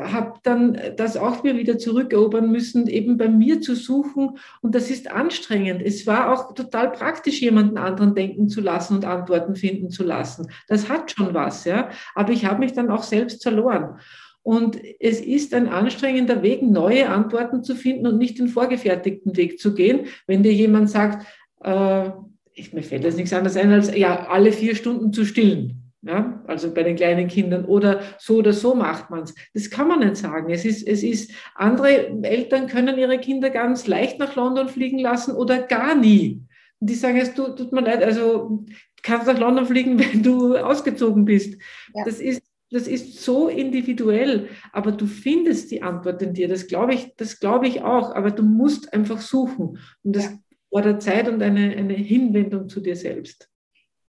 habe 0.05 0.35
dann 0.45 0.79
das 0.97 1.17
auch 1.17 1.43
mir 1.43 1.57
wieder 1.57 1.79
zurückerobern 1.79 2.49
müssen, 2.53 2.87
eben 2.87 3.19
bei 3.19 3.29
mir 3.29 3.61
zu 3.61 3.75
suchen. 3.75 4.39
Und 4.63 4.77
das 4.77 4.89
ist 4.89 5.11
anstrengend. 5.11 5.83
Es 5.83 6.07
war 6.07 6.33
auch 6.33 6.55
total 6.55 6.93
praktisch, 6.93 7.41
jemanden 7.41 7.77
anderen 7.77 8.15
denken 8.15 8.49
zu 8.49 8.61
lassen 8.61 8.95
und 8.95 9.05
Antworten 9.05 9.57
finden 9.57 9.91
zu 9.91 10.05
lassen. 10.05 10.53
Das 10.69 10.89
hat 10.89 11.11
schon 11.11 11.35
was, 11.35 11.65
ja. 11.65 11.91
Aber 12.15 12.31
ich 12.31 12.45
habe 12.45 12.61
mich 12.61 12.73
dann 12.73 12.89
auch 12.89 13.03
selbst 13.03 13.43
verloren. 13.43 13.99
Und 14.45 14.79
es 15.01 15.21
ist 15.21 15.55
ein 15.55 15.67
anstrengender 15.67 16.45
Weg, 16.45 16.63
neue 16.63 17.09
Antworten 17.09 17.65
zu 17.65 17.75
finden 17.75 18.07
und 18.07 18.19
nicht 18.19 18.39
den 18.39 18.47
vorgefertigten 18.47 19.37
Weg 19.37 19.59
zu 19.59 19.75
gehen. 19.75 20.07
Wenn 20.29 20.45
dir 20.45 20.55
jemand 20.55 20.89
sagt, 20.89 21.27
äh, 21.65 22.11
ich, 22.55 22.73
mir 22.73 22.85
fällt 22.85 23.03
jetzt 23.03 23.17
nichts 23.17 23.33
anderes 23.33 23.57
ein, 23.57 23.73
als 23.73 23.93
ja, 23.97 24.29
alle 24.29 24.53
vier 24.53 24.77
Stunden 24.77 25.13
zu 25.13 25.25
stillen. 25.25 25.88
Ja, 26.03 26.45
also 26.47 26.73
bei 26.73 26.85
den 26.85 26.95
kleinen 26.95 27.27
Kindern 27.27 27.65
oder 27.65 28.03
so 28.19 28.37
oder 28.37 28.53
so 28.53 28.75
macht 28.75 29.11
man 29.11 29.25
es. 29.25 29.35
Das 29.53 29.69
kann 29.69 29.89
man 29.89 29.99
nicht 29.99 30.17
sagen. 30.17 30.49
Es 30.51 30.65
ist, 30.65 30.87
es 30.87 31.03
ist, 31.03 31.33
andere 31.57 32.23
Eltern 32.23 32.69
können 32.69 32.99
ihre 32.99 33.19
Kinder 33.19 33.51
ganz 33.51 33.89
leicht 33.89 34.21
nach 34.21 34.37
London 34.37 34.69
fliegen 34.69 35.01
lassen 35.01 35.35
oder 35.35 35.59
gar 35.59 35.97
nie. 35.97 36.41
Und 36.79 36.91
die 36.91 36.95
sagen, 36.95 37.17
es 37.17 37.35
tut, 37.35 37.59
tut 37.59 37.73
mir 37.73 37.81
leid, 37.81 38.05
also 38.05 38.65
kannst 39.03 39.27
nach 39.27 39.39
London 39.39 39.67
fliegen, 39.67 39.99
wenn 40.13 40.23
du 40.23 40.57
ausgezogen 40.57 41.25
bist. 41.25 41.61
Ja. 41.95 42.05
Das 42.05 42.21
ist 42.21 42.43
das 42.71 42.87
ist 42.87 43.23
so 43.23 43.49
individuell, 43.49 44.49
aber 44.73 44.93
du 44.93 45.07
findest 45.07 45.71
die 45.71 45.83
Antwort 45.83 46.21
in 46.21 46.35
dir. 46.35 46.49
Das 46.49 46.67
glaube 46.67 46.93
ich, 46.93 47.15
das 47.17 47.41
glaube 47.41 47.67
ich 47.67 47.81
auch, 47.81 48.15
aber 48.15 48.31
du 48.31 48.43
musst 48.43 48.93
einfach 48.93 49.23
suchen. 49.23 49.79
Und 50.03 50.17
das 50.17 50.25
ja. 50.25 50.39
fordert 50.69 51.03
Zeit 51.03 51.29
und 51.29 51.43
eine, 51.43 51.71
eine 51.71 51.95
Hinwendung 51.95 52.69
zu 52.69 52.81
dir 52.81 52.95
selbst. 52.95 53.49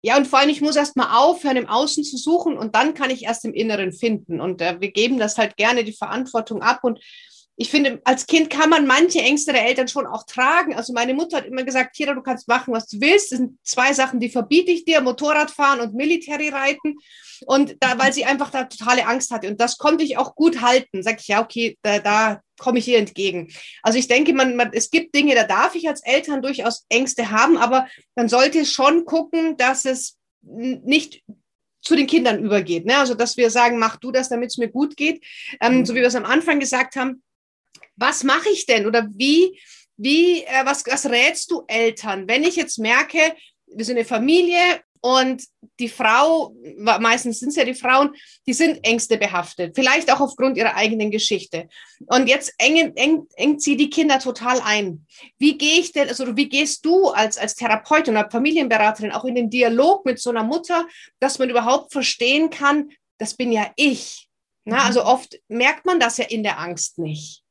Ja, 0.02 0.16
und 0.16 0.26
vor 0.26 0.38
allem, 0.38 0.50
ich 0.50 0.60
muss 0.60 0.76
erst 0.76 0.96
mal 0.96 1.18
aufhören, 1.18 1.56
im 1.56 1.68
Außen 1.68 2.04
zu 2.04 2.16
suchen 2.16 2.56
und 2.56 2.76
dann 2.76 2.94
kann 2.94 3.10
ich 3.10 3.24
erst 3.24 3.44
im 3.44 3.52
Inneren 3.52 3.92
finden. 3.92 4.40
Und 4.40 4.60
äh, 4.60 4.80
wir 4.80 4.92
geben 4.92 5.18
das 5.18 5.38
halt 5.38 5.56
gerne 5.56 5.82
die 5.82 5.92
Verantwortung 5.92 6.62
ab. 6.62 6.80
Und 6.82 7.00
ich 7.60 7.70
finde, 7.70 8.00
als 8.04 8.28
Kind 8.28 8.50
kann 8.50 8.70
man 8.70 8.86
manche 8.86 9.18
Ängste 9.18 9.52
der 9.52 9.66
Eltern 9.66 9.88
schon 9.88 10.06
auch 10.06 10.24
tragen. 10.24 10.76
Also 10.76 10.92
meine 10.92 11.12
Mutter 11.12 11.38
hat 11.38 11.46
immer 11.46 11.64
gesagt, 11.64 11.96
Kira, 11.96 12.14
du 12.14 12.22
kannst 12.22 12.46
machen, 12.46 12.72
was 12.72 12.86
du 12.86 13.00
willst. 13.00 13.32
Das 13.32 13.38
sind 13.38 13.58
zwei 13.64 13.92
Sachen, 13.92 14.20
die 14.20 14.28
verbiete 14.28 14.70
ich 14.70 14.84
dir, 14.84 15.00
Motorradfahren 15.00 15.80
und 15.80 15.92
Military 15.92 16.50
reiten. 16.50 16.94
Und 17.46 17.76
da, 17.80 17.98
weil 17.98 18.12
sie 18.12 18.24
einfach 18.24 18.50
da 18.50 18.64
totale 18.64 19.08
Angst 19.08 19.32
hatte. 19.32 19.48
Und 19.48 19.60
das 19.60 19.76
konnte 19.76 20.04
ich 20.04 20.16
auch 20.16 20.36
gut 20.36 20.62
halten. 20.62 21.02
Sag 21.02 21.18
ich, 21.20 21.26
ja, 21.26 21.42
okay, 21.42 21.76
da, 21.82 21.98
da 21.98 22.40
komme 22.60 22.78
ich 22.78 22.86
ihr 22.86 22.98
entgegen. 22.98 23.52
Also 23.82 23.98
ich 23.98 24.06
denke, 24.06 24.34
man, 24.34 24.54
man, 24.54 24.70
es 24.72 24.90
gibt 24.90 25.16
Dinge, 25.16 25.34
da 25.34 25.42
darf 25.42 25.74
ich 25.74 25.88
als 25.88 26.04
Eltern 26.04 26.42
durchaus 26.42 26.86
Ängste 26.88 27.32
haben, 27.32 27.58
aber 27.58 27.88
man 28.14 28.28
sollte 28.28 28.64
schon 28.66 29.04
gucken, 29.04 29.56
dass 29.56 29.84
es 29.84 30.16
nicht 30.42 31.24
zu 31.82 31.96
den 31.96 32.06
Kindern 32.06 32.38
übergeht. 32.38 32.86
Ne? 32.86 32.98
Also 32.98 33.14
dass 33.14 33.36
wir 33.36 33.50
sagen, 33.50 33.80
mach 33.80 33.96
du 33.96 34.12
das, 34.12 34.28
damit 34.28 34.50
es 34.50 34.58
mir 34.58 34.68
gut 34.68 34.96
geht. 34.96 35.24
Ähm, 35.60 35.78
mhm. 35.78 35.86
So 35.86 35.94
wie 35.94 36.00
wir 36.00 36.06
es 36.06 36.14
am 36.14 36.24
Anfang 36.24 36.60
gesagt 36.60 36.94
haben, 36.94 37.22
was 37.98 38.24
mache 38.24 38.48
ich 38.50 38.66
denn 38.66 38.86
oder 38.86 39.06
wie, 39.14 39.60
wie, 39.96 40.44
äh, 40.44 40.64
was, 40.64 40.84
was 40.86 41.06
rätst 41.06 41.50
du 41.50 41.64
Eltern, 41.66 42.28
wenn 42.28 42.44
ich 42.44 42.56
jetzt 42.56 42.78
merke, 42.78 43.34
wir 43.66 43.84
sind 43.84 43.96
eine 43.96 44.06
Familie 44.06 44.80
und 45.00 45.44
die 45.78 45.88
Frau, 45.88 46.54
meistens 46.76 47.40
sind 47.40 47.50
es 47.50 47.56
ja 47.56 47.64
die 47.64 47.74
Frauen, 47.74 48.14
die 48.46 48.52
sind 48.52 48.84
Ängste 48.84 49.16
behaftet, 49.16 49.74
vielleicht 49.76 50.12
auch 50.12 50.20
aufgrund 50.20 50.56
ihrer 50.56 50.74
eigenen 50.74 51.10
Geschichte. 51.10 51.68
Und 52.06 52.28
jetzt 52.28 52.52
engen, 52.58 52.96
eng, 52.96 53.26
engt 53.36 53.62
sie 53.62 53.76
die 53.76 53.90
Kinder 53.90 54.18
total 54.18 54.60
ein. 54.60 55.06
Wie 55.38 55.56
gehe 55.56 55.78
ich 55.78 55.92
denn, 55.92 56.08
also 56.08 56.36
wie 56.36 56.48
gehst 56.48 56.84
du 56.84 57.08
als, 57.10 57.38
als 57.38 57.54
Therapeutin 57.54 58.16
oder 58.16 58.30
Familienberaterin 58.30 59.12
auch 59.12 59.24
in 59.24 59.36
den 59.36 59.50
Dialog 59.50 60.04
mit 60.04 60.18
so 60.18 60.30
einer 60.30 60.44
Mutter, 60.44 60.86
dass 61.20 61.38
man 61.38 61.50
überhaupt 61.50 61.92
verstehen 61.92 62.50
kann, 62.50 62.90
das 63.18 63.34
bin 63.34 63.52
ja 63.52 63.70
ich. 63.76 64.28
Na, 64.64 64.80
mhm. 64.80 64.86
also 64.86 65.04
oft 65.04 65.38
merkt 65.48 65.86
man 65.86 66.00
das 66.00 66.16
ja 66.16 66.24
in 66.24 66.42
der 66.42 66.58
Angst 66.58 66.98
nicht. 66.98 67.42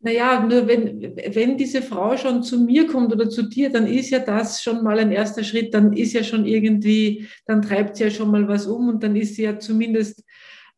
Naja, 0.00 0.46
nur 0.46 0.68
wenn, 0.68 1.16
wenn 1.32 1.56
diese 1.56 1.82
Frau 1.82 2.16
schon 2.16 2.42
zu 2.42 2.60
mir 2.60 2.86
kommt 2.86 3.12
oder 3.12 3.28
zu 3.28 3.42
dir, 3.42 3.70
dann 3.70 3.86
ist 3.86 4.10
ja 4.10 4.18
das 4.18 4.62
schon 4.62 4.84
mal 4.84 4.98
ein 4.98 5.10
erster 5.10 5.42
Schritt, 5.42 5.72
dann 5.74 5.92
ist 5.92 6.12
ja 6.12 6.22
schon 6.22 6.44
irgendwie, 6.44 7.26
dann 7.46 7.62
treibt 7.62 7.96
sie 7.96 8.04
ja 8.04 8.10
schon 8.10 8.30
mal 8.30 8.46
was 8.46 8.66
um 8.66 8.88
und 8.88 9.02
dann 9.02 9.16
ist 9.16 9.36
sie 9.36 9.44
ja 9.44 9.58
zumindest 9.58 10.22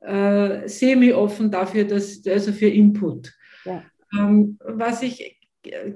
äh, 0.01 0.69
semi-offen 0.69 1.51
dafür, 1.51 1.85
dass, 1.85 2.25
also 2.27 2.53
für 2.53 2.69
Input. 2.69 3.33
Ja. 3.65 3.83
Ähm, 4.17 4.57
was 4.61 5.03
ich 5.03 5.39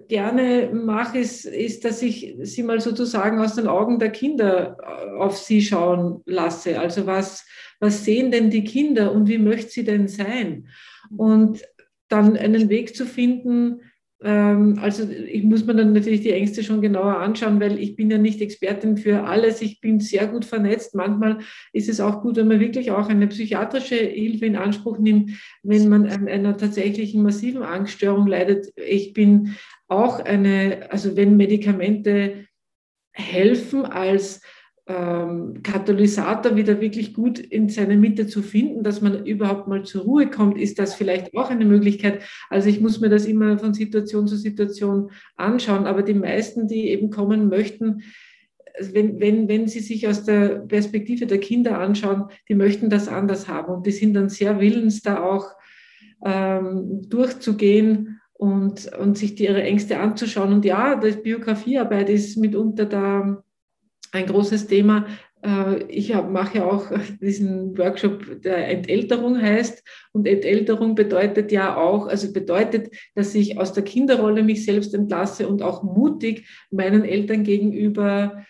gerne 0.09 0.71
mache, 0.73 1.19
ist, 1.19 1.45
ist, 1.45 1.85
dass 1.85 2.03
ich 2.03 2.37
sie 2.43 2.63
mal 2.63 2.81
sozusagen 2.81 3.39
aus 3.39 3.55
den 3.55 3.69
Augen 3.69 3.99
der 3.99 4.11
Kinder 4.11 4.77
äh, 4.83 5.19
auf 5.19 5.39
sie 5.39 5.63
schauen 5.63 6.23
lasse. 6.27 6.79
Also 6.79 7.07
was, 7.07 7.47
was 7.81 8.05
sehen 8.05 8.31
denn 8.31 8.51
die 8.51 8.65
Kinder 8.65 9.13
und 9.13 9.29
wie 9.29 9.39
möchte 9.39 9.71
sie 9.71 9.85
denn 9.85 10.09
sein? 10.09 10.69
Und 11.17 11.63
dann 12.13 12.37
einen 12.37 12.69
Weg 12.69 12.95
zu 12.95 13.07
finden, 13.07 13.81
ähm, 14.25 14.79
also 14.81 15.09
ich 15.09 15.43
muss 15.43 15.65
mir 15.65 15.75
dann 15.75 15.93
natürlich 15.93 16.21
die 16.21 16.33
Ängste 16.33 16.63
schon 16.63 16.81
genauer 16.81 17.19
anschauen, 17.19 17.61
weil 17.61 17.79
ich 17.79 17.97
bin 17.97 18.11
ja 18.11 18.19
nicht 18.19 18.41
Expertin 18.41 18.97
für 18.97 19.25
alles. 19.25 19.63
Ich 19.63 19.81
bin 19.81 20.01
sehr 20.01 20.27
gut 20.27 20.45
vernetzt. 20.45 20.95
Manchmal 20.95 21.39
ist 21.73 21.89
es 21.89 22.01
auch 22.01 22.23
gut, 22.23 22.37
wenn 22.37 22.49
man 22.49 22.61
wirklich 22.61 22.91
auch 22.91 23.09
eine 23.09 23.27
psychiatrische 23.27 23.97
Hilfe 23.97 24.47
in 24.47 24.57
Anspruch 24.57 24.99
nimmt, 24.99 25.33
wenn 25.63 25.89
man 25.89 26.09
an 26.09 26.29
einer 26.29 26.57
tatsächlichen 26.57 27.23
massiven 27.23 27.63
Angststörung 27.63 28.27
leidet. 28.27 28.73
Ich 28.77 29.13
bin 29.13 29.55
auch 29.89 30.21
eine, 30.21 30.91
also 30.91 31.17
wenn 31.17 31.37
Medikamente 31.37 32.47
helfen 33.13 33.85
als 33.85 34.41
ähm, 34.93 35.63
Katalysator 35.63 36.57
wieder 36.57 36.81
wirklich 36.81 37.15
gut 37.15 37.39
in 37.39 37.69
seine 37.69 37.97
Mitte 37.97 38.27
zu 38.27 38.43
finden, 38.43 38.83
dass 38.83 39.01
man 39.01 39.25
überhaupt 39.25 39.69
mal 39.69 39.85
zur 39.85 40.03
Ruhe 40.03 40.29
kommt, 40.29 40.59
ist 40.59 40.79
das 40.79 40.95
vielleicht 40.95 41.35
auch 41.37 41.51
eine 41.51 41.65
Möglichkeit. 41.65 42.23
Also 42.51 42.69
ich 42.69 42.81
muss 42.81 43.01
mir 43.01 43.09
das 43.09 43.25
immer 43.27 43.59
von 43.59 43.75
Situation 43.75 44.27
zu 44.27 44.37
Situation 44.37 45.11
anschauen, 45.37 45.87
aber 45.87 46.03
die 46.03 46.15
meisten, 46.15 46.69
die 46.69 46.89
eben 46.89 47.11
kommen 47.11 47.49
möchten, 47.49 48.03
wenn, 48.93 49.21
wenn, 49.21 49.49
wenn 49.49 49.69
sie 49.69 49.81
sich 49.81 50.09
aus 50.09 50.25
der 50.25 50.61
Perspektive 50.61 51.27
der 51.27 51.39
Kinder 51.39 51.79
anschauen, 51.79 52.25
die 52.49 52.55
möchten 52.55 52.91
das 52.91 53.09
anders 53.09 53.49
haben 53.49 53.73
und 53.75 53.87
die 53.87 53.91
sind 53.91 54.15
dann 54.15 54.29
sehr 54.29 54.61
willens, 54.61 55.03
da 55.03 55.23
auch 55.23 55.47
ähm, 56.25 57.03
durchzugehen 57.09 58.21
und, 58.33 58.91
und 58.99 59.19
sich 59.19 59.35
die, 59.35 59.45
ihre 59.45 59.63
Ängste 59.63 59.99
anzuschauen. 59.99 60.53
Und 60.53 60.65
ja, 60.65 60.97
die 60.97 61.13
Biografiearbeit 61.13 62.09
ist 62.09 62.37
mitunter 62.39 62.87
da 62.87 63.43
ein 64.13 64.27
großes 64.27 64.67
Thema. 64.67 65.07
Äh, 65.43 65.85
ich 65.89 66.15
mache 66.15 66.59
ja 66.59 66.65
auch 66.65 66.91
diesen 67.21 67.77
Workshop, 67.77 68.43
der 68.43 68.69
Entälterung 68.69 69.41
heißt. 69.41 69.83
Und 70.13 70.27
Entälterung 70.27 70.95
bedeutet 70.95 71.51
ja 71.51 71.77
auch, 71.77 72.07
also 72.07 72.33
bedeutet, 72.33 72.95
dass 73.15 73.35
ich 73.35 73.59
aus 73.59 73.73
der 73.73 73.83
Kinderrolle 73.83 74.43
mich 74.43 74.65
selbst 74.65 74.95
entlasse 74.95 75.49
und 75.49 75.63
auch 75.63 75.83
mutig 75.83 76.47
meinen 76.71 77.05
Eltern 77.05 77.43
gegenüber 77.43 78.45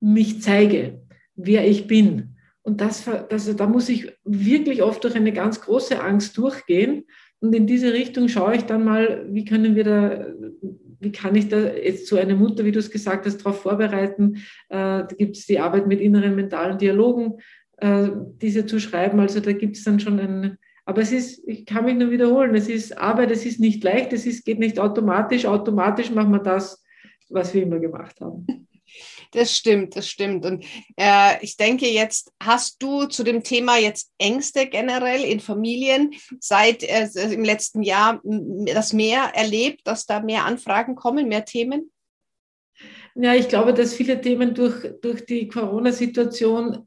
mich 0.00 0.42
zeige, 0.42 1.02
wer 1.36 1.66
ich 1.68 1.86
bin. 1.86 2.36
Und 2.62 2.80
das, 2.80 3.04
das, 3.28 3.54
da 3.56 3.66
muss 3.66 3.88
ich 3.88 4.12
wirklich 4.24 4.82
oft 4.82 5.02
durch 5.04 5.14
eine 5.14 5.32
ganz 5.32 5.60
große 5.60 6.00
Angst 6.00 6.36
durchgehen. 6.38 7.04
Und 7.40 7.54
in 7.54 7.66
diese 7.66 7.92
Richtung 7.92 8.28
schaue 8.28 8.54
ich 8.54 8.62
dann 8.62 8.84
mal, 8.84 9.26
wie 9.30 9.44
können 9.44 9.74
wir 9.74 9.84
da 9.84 10.26
wie 11.02 11.12
kann 11.12 11.34
ich 11.34 11.48
da 11.48 11.58
jetzt 11.58 12.06
so 12.06 12.16
eine 12.16 12.36
Mutter, 12.36 12.64
wie 12.64 12.72
du 12.72 12.78
es 12.78 12.90
gesagt 12.90 13.26
hast, 13.26 13.38
darauf 13.38 13.62
vorbereiten? 13.62 14.36
Äh, 14.68 14.76
da 14.78 15.08
gibt 15.18 15.36
es 15.36 15.46
die 15.46 15.58
Arbeit 15.58 15.86
mit 15.86 16.00
inneren 16.00 16.36
mentalen 16.36 16.78
Dialogen, 16.78 17.38
äh, 17.78 18.08
diese 18.40 18.66
zu 18.66 18.78
schreiben. 18.78 19.18
Also 19.18 19.40
da 19.40 19.52
gibt 19.52 19.76
es 19.76 19.84
dann 19.84 19.98
schon 19.98 20.20
ein, 20.20 20.58
aber 20.84 21.02
es 21.02 21.10
ist, 21.10 21.46
ich 21.46 21.66
kann 21.66 21.84
mich 21.84 21.96
nur 21.96 22.10
wiederholen, 22.10 22.54
es 22.54 22.68
ist 22.68 22.96
Arbeit, 22.96 23.32
es 23.32 23.44
ist 23.44 23.58
nicht 23.58 23.82
leicht, 23.82 24.12
es 24.12 24.26
ist, 24.26 24.44
geht 24.44 24.60
nicht 24.60 24.78
automatisch. 24.78 25.44
Automatisch 25.44 26.10
machen 26.10 26.32
wir 26.32 26.38
das, 26.38 26.84
was 27.28 27.52
wir 27.52 27.64
immer 27.64 27.80
gemacht 27.80 28.20
haben. 28.20 28.46
Das 29.32 29.56
stimmt, 29.56 29.96
das 29.96 30.08
stimmt. 30.08 30.44
Und 30.44 30.64
äh, 30.96 31.42
ich 31.42 31.56
denke, 31.56 31.88
jetzt 31.88 32.32
hast 32.40 32.82
du 32.82 33.06
zu 33.06 33.24
dem 33.24 33.42
Thema 33.42 33.78
jetzt 33.78 34.12
Ängste 34.18 34.66
generell 34.66 35.24
in 35.24 35.40
Familien 35.40 36.12
seit 36.38 36.82
äh, 36.82 37.08
im 37.30 37.42
letzten 37.42 37.82
Jahr 37.82 38.20
das 38.22 38.92
mehr 38.92 39.32
erlebt, 39.34 39.80
dass 39.84 40.04
da 40.04 40.20
mehr 40.20 40.44
Anfragen 40.44 40.96
kommen, 40.96 41.28
mehr 41.28 41.46
Themen? 41.46 41.90
Ja, 43.14 43.34
ich 43.34 43.48
glaube, 43.48 43.72
dass 43.72 43.94
viele 43.94 44.20
Themen 44.20 44.54
durch, 44.54 44.90
durch 45.00 45.24
die 45.24 45.48
Corona-Situation 45.48 46.86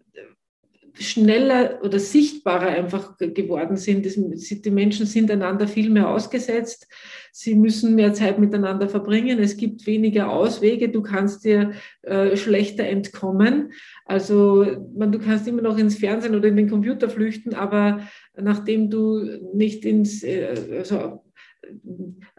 schneller 1.00 1.80
oder 1.84 2.00
sichtbarer 2.00 2.68
einfach 2.68 3.18
geworden 3.18 3.78
sind. 3.78 4.06
Die 4.06 4.72
Menschen 4.72 5.06
sind 5.06 5.30
einander 5.30 5.68
viel 5.68 5.90
mehr 5.90 6.10
ausgesetzt. 6.10 6.88
Sie 7.32 7.56
müssen 7.56 7.96
mehr 7.96 8.14
Zeit 8.14 8.40
miteinander 8.40 8.88
verbringen. 8.88 9.40
Es 9.40 9.58
gibt 9.58 9.86
weniger 9.88 10.32
Auswege. 10.32 10.90
Du 10.90 11.02
kannst 11.02 11.44
dir 11.44 11.74
äh, 12.04 12.38
schlechter 12.38 12.86
entkommen. 12.86 13.74
Also 14.06 14.66
man, 14.96 15.12
du 15.12 15.20
kannst 15.20 15.48
immer 15.48 15.62
noch 15.62 15.78
ins 15.78 15.98
Fernsehen 15.98 16.36
oder 16.36 16.48
in 16.48 16.56
den 16.56 16.70
Computer 16.70 17.10
flüchten, 17.10 17.54
aber 17.54 18.08
nachdem 18.38 18.90
du 18.90 19.20
nicht 19.54 19.84
ins, 19.84 20.24
äh, 20.24 20.56
also 20.78 21.25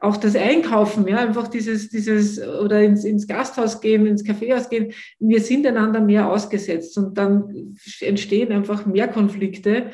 auch 0.01 0.17
das 0.17 0.37
Einkaufen, 0.37 1.07
ja, 1.09 1.19
einfach 1.19 1.49
dieses, 1.49 1.89
dieses, 1.89 2.41
oder 2.41 2.83
ins, 2.83 3.05
ins 3.05 3.27
Gasthaus 3.27 3.81
gehen, 3.81 4.07
ins 4.07 4.25
Kaffeehaus 4.25 4.69
gehen, 4.69 4.93
wir 5.19 5.41
sind 5.41 5.67
einander 5.67 6.01
mehr 6.01 6.31
ausgesetzt 6.31 6.97
und 6.99 7.17
dann 7.17 7.77
entstehen 8.01 8.53
einfach 8.53 8.87
mehr 8.87 9.09
Konflikte. 9.09 9.91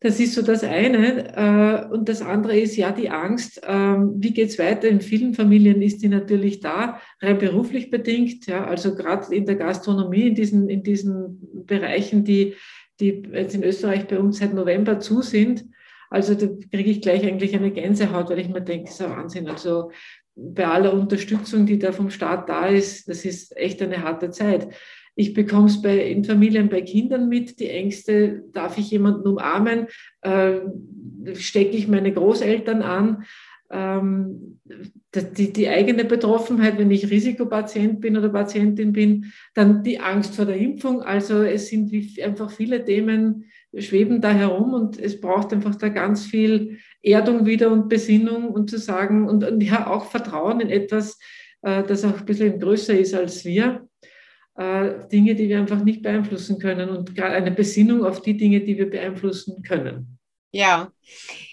Das 0.00 0.20
ist 0.20 0.34
so 0.34 0.42
das 0.42 0.62
eine. 0.62 1.34
Äh, 1.36 1.92
und 1.92 2.08
das 2.08 2.22
andere 2.22 2.58
ist 2.58 2.76
ja 2.76 2.92
die 2.92 3.10
Angst. 3.10 3.60
Ähm, 3.66 4.14
wie 4.18 4.32
geht 4.32 4.50
es 4.50 4.58
weiter? 4.58 4.88
In 4.88 5.00
vielen 5.00 5.34
Familien 5.34 5.82
ist 5.82 6.02
die 6.02 6.08
natürlich 6.08 6.60
da, 6.60 7.00
rein 7.20 7.38
beruflich 7.38 7.90
bedingt. 7.90 8.46
Ja, 8.46 8.64
also 8.64 8.94
gerade 8.94 9.34
in 9.34 9.44
der 9.46 9.56
Gastronomie, 9.56 10.28
in 10.28 10.34
diesen, 10.34 10.68
in 10.68 10.82
diesen 10.84 11.64
Bereichen, 11.66 12.24
die, 12.24 12.54
die 13.00 13.24
jetzt 13.32 13.54
in 13.54 13.64
Österreich 13.64 14.06
bei 14.06 14.18
uns 14.18 14.38
seit 14.38 14.54
November 14.54 15.00
zu 15.00 15.22
sind, 15.22 15.64
also 16.10 16.34
da 16.34 16.46
kriege 16.70 16.90
ich 16.90 17.02
gleich 17.02 17.24
eigentlich 17.24 17.54
eine 17.54 17.70
Gänsehaut, 17.70 18.30
weil 18.30 18.38
ich 18.38 18.48
mir 18.48 18.62
denke, 18.62 18.86
das 18.86 18.94
ist 18.94 19.02
ein 19.02 19.10
Wahnsinn. 19.10 19.48
Also 19.48 19.90
bei 20.34 20.66
aller 20.66 20.92
Unterstützung, 20.92 21.66
die 21.66 21.78
da 21.78 21.92
vom 21.92 22.10
Staat 22.10 22.48
da 22.48 22.66
ist, 22.66 23.08
das 23.08 23.24
ist 23.24 23.56
echt 23.56 23.82
eine 23.82 24.02
harte 24.02 24.30
Zeit. 24.30 24.68
Ich 25.16 25.34
bekomme 25.34 25.66
es 25.66 25.82
bei, 25.82 25.98
in 26.10 26.24
Familien 26.24 26.68
bei 26.68 26.80
Kindern 26.82 27.28
mit, 27.28 27.58
die 27.58 27.68
Ängste, 27.68 28.44
darf 28.52 28.78
ich 28.78 28.90
jemanden 28.90 29.26
umarmen, 29.26 29.88
äh, 30.22 30.60
stecke 31.34 31.76
ich 31.76 31.88
meine 31.88 32.12
Großeltern 32.12 32.82
an, 32.82 33.24
ähm, 33.70 34.60
die, 35.14 35.52
die 35.52 35.68
eigene 35.68 36.04
Betroffenheit, 36.04 36.78
wenn 36.78 36.90
ich 36.90 37.10
Risikopatient 37.10 38.00
bin 38.00 38.16
oder 38.16 38.28
Patientin 38.28 38.92
bin, 38.92 39.32
dann 39.54 39.82
die 39.82 39.98
Angst 39.98 40.36
vor 40.36 40.46
der 40.46 40.56
Impfung. 40.56 41.02
Also 41.02 41.42
es 41.42 41.68
sind 41.68 41.92
einfach 42.22 42.50
viele 42.50 42.84
Themen, 42.84 43.44
schweben 43.76 44.20
da 44.20 44.30
herum 44.30 44.72
und 44.72 44.98
es 44.98 45.20
braucht 45.20 45.52
einfach 45.52 45.74
da 45.74 45.88
ganz 45.88 46.26
viel 46.26 46.78
Erdung 47.02 47.46
wieder 47.46 47.70
und 47.70 47.88
Besinnung 47.88 48.48
und 48.50 48.70
zu 48.70 48.78
sagen 48.78 49.28
und, 49.28 49.44
und 49.44 49.60
ja 49.60 49.86
auch 49.86 50.06
Vertrauen 50.06 50.60
in 50.60 50.70
etwas, 50.70 51.18
äh, 51.62 51.82
das 51.82 52.04
auch 52.04 52.18
ein 52.18 52.24
bisschen 52.24 52.58
größer 52.58 52.98
ist 52.98 53.14
als 53.14 53.44
wir. 53.44 53.86
Äh, 54.56 55.06
Dinge, 55.12 55.34
die 55.34 55.48
wir 55.48 55.58
einfach 55.58 55.84
nicht 55.84 56.02
beeinflussen 56.02 56.58
können 56.58 56.88
und 56.88 57.14
gerade 57.14 57.34
eine 57.34 57.52
Besinnung 57.52 58.04
auf 58.04 58.22
die 58.22 58.36
Dinge, 58.36 58.60
die 58.60 58.76
wir 58.76 58.90
beeinflussen 58.90 59.62
können. 59.62 60.18
Ja, 60.50 60.90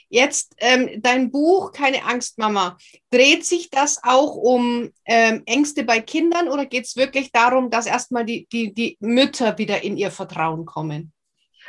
Jetzt 0.10 0.56
ähm, 0.60 1.02
dein 1.02 1.32
Buch, 1.32 1.72
keine 1.72 2.06
Angst, 2.06 2.38
Mama, 2.38 2.78
dreht 3.10 3.44
sich 3.46 3.70
das 3.70 4.00
auch 4.04 4.36
um 4.36 4.92
ähm, 5.06 5.44
Ängste 5.46 5.84
bei 5.84 6.00
Kindern 6.00 6.48
oder 6.48 6.66
geht 6.66 6.86
es 6.86 6.96
wirklich 6.96 7.32
darum, 7.32 7.70
dass 7.70 7.86
erstmal 7.88 8.24
die, 8.24 8.48
die, 8.52 8.74
die 8.74 8.98
Mütter 9.00 9.58
wieder 9.58 9.84
in 9.84 9.98
ihr 9.98 10.12
Vertrauen 10.12 10.66
kommen? 10.66 11.12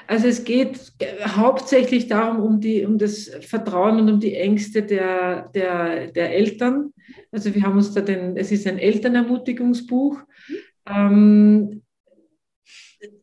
Also 0.07 0.29
es 0.29 0.45
geht 0.45 0.93
hauptsächlich 1.25 2.07
darum, 2.07 2.41
um, 2.41 2.61
die, 2.61 2.85
um 2.85 2.99
das 2.99 3.31
Vertrauen 3.41 4.01
und 4.01 4.11
um 4.11 4.21
die 4.21 4.35
Ängste 4.35 4.83
der, 4.83 5.49
der, 5.49 6.13
der 6.13 6.35
Eltern. 6.35 6.93
Also 7.33 7.55
wir 7.55 7.63
haben 7.63 7.77
uns 7.77 7.93
da 7.93 8.01
den, 8.01 8.37
es 8.37 8.53
ist 8.53 8.67
ein 8.67 8.79
Elternermutigungsbuch. 8.79 10.19
Ähm, 10.89 11.83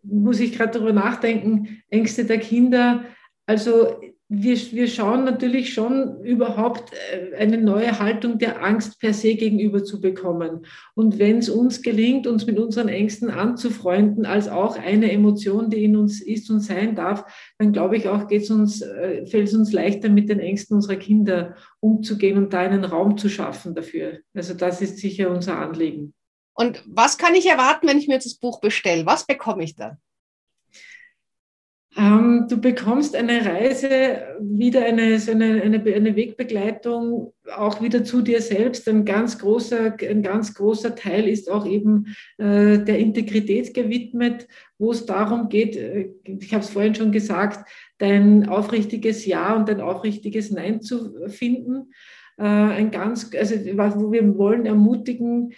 muss 0.04 0.40
ich 0.40 0.54
gerade 0.54 0.74
darüber 0.74 0.94
nachdenken, 0.94 1.82
Ängste 1.90 2.26
der 2.26 2.40
Kinder. 2.40 3.06
Also 3.46 4.02
wir, 4.30 4.56
wir 4.56 4.88
schauen 4.88 5.26
natürlich 5.26 5.74
schon 5.74 6.24
überhaupt 6.24 6.92
äh, 7.12 7.36
eine 7.36 7.58
neue 7.58 8.00
Haltung 8.00 8.40
der 8.40 8.64
Angst 8.64 9.00
per 9.00 9.14
se 9.14 9.36
gegenüber 9.36 9.84
zu 9.84 10.02
bekommen. 10.02 10.66
Und 10.96 11.20
wenn 11.20 11.40
es 11.40 11.50
uns 11.50 11.82
gelingt, 11.82 12.26
uns 12.26 12.46
mit 12.46 12.58
unseren 12.58 12.88
Ängsten 12.88 13.30
anzufreunden, 13.30 14.26
als 14.26 14.48
auch 14.48 14.78
eine 14.78 15.12
Emotion, 15.12 15.70
die 15.70 15.84
in 15.84 15.96
uns 15.98 16.22
ist 16.22 16.50
und 16.50 16.62
sein 16.62 16.96
darf, 16.96 17.26
dann 17.60 17.74
glaube 17.74 17.98
ich 17.98 18.08
auch, 18.08 18.30
uns, 18.50 18.82
äh, 18.82 19.26
fällt 19.28 19.50
es 19.50 19.54
uns 19.54 19.72
leichter, 19.72 20.10
mit 20.10 20.30
den 20.30 20.40
Ängsten 20.40 20.76
unserer 20.76 20.96
Kinder 20.96 21.56
umzugehen 21.80 22.38
und 22.38 22.54
da 22.54 22.60
einen 22.60 22.86
Raum 22.86 23.18
zu 23.18 23.30
schaffen 23.30 23.76
dafür. 23.76 24.20
Also 24.34 24.54
das 24.54 24.82
ist 24.82 24.98
sicher 24.98 25.30
unser 25.30 25.58
Anliegen. 25.58 26.14
Und 26.56 26.84
was 26.88 27.18
kann 27.18 27.36
ich 27.36 27.48
erwarten, 27.48 27.88
wenn 27.88 27.98
ich 27.98 28.08
mir 28.08 28.20
das 28.20 28.36
Buch 28.36 28.62
bestelle? 28.62 29.06
Was 29.06 29.26
bekomme 29.26 29.64
ich 29.64 29.76
da? 29.76 29.98
Ähm, 31.96 32.48
du 32.50 32.60
bekommst 32.60 33.16
eine 33.16 33.46
Reise, 33.46 34.38
wieder 34.40 34.84
eine, 34.84 35.20
so 35.20 35.32
eine, 35.32 35.62
eine, 35.62 35.84
eine, 35.84 36.16
Wegbegleitung 36.16 37.34
auch 37.56 37.82
wieder 37.84 38.04
zu 38.04 38.24
dir 38.24 38.42
selbst. 38.42 38.90
Ein 38.90 39.06
ganz 39.06 39.38
großer, 39.38 39.96
ein 40.02 40.24
ganz 40.24 40.56
großer 40.56 40.96
Teil 40.96 41.28
ist 41.28 41.52
auch 41.52 41.68
eben 41.68 42.16
äh, 42.40 42.80
der 42.80 42.98
Integrität 42.98 43.76
gewidmet, 43.76 44.48
wo 44.80 44.92
es 44.92 45.06
darum 45.06 45.50
geht, 45.50 45.76
äh, 45.76 46.10
ich 46.24 46.54
habe 46.54 46.64
es 46.64 46.72
vorhin 46.72 46.96
schon 46.96 47.12
gesagt, 47.12 47.70
dein 48.00 48.50
aufrichtiges 48.50 49.26
Ja 49.28 49.56
und 49.56 49.70
dein 49.70 49.82
aufrichtiges 49.82 50.50
Nein 50.50 50.82
zu 50.82 51.28
finden. 51.28 51.92
Äh, 52.38 52.44
ein 52.44 52.90
ganz, 52.90 53.30
also 53.38 53.56
wo 53.56 54.12
wir 54.12 54.36
wollen 54.36 54.66
ermutigen, 54.66 55.54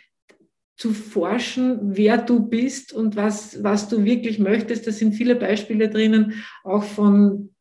zu 0.78 0.92
forschen, 0.92 1.96
wer 1.96 2.18
du 2.18 2.48
bist 2.48 2.92
und 2.92 3.16
was, 3.16 3.64
was 3.64 3.88
du 3.88 4.04
wirklich 4.04 4.40
möchtest. 4.40 4.86
Da 4.88 4.92
sind 4.92 5.14
viele 5.14 5.36
Beispiele 5.36 5.90
drinnen, 5.90 6.34
auch 6.64 6.84
von 6.84 7.52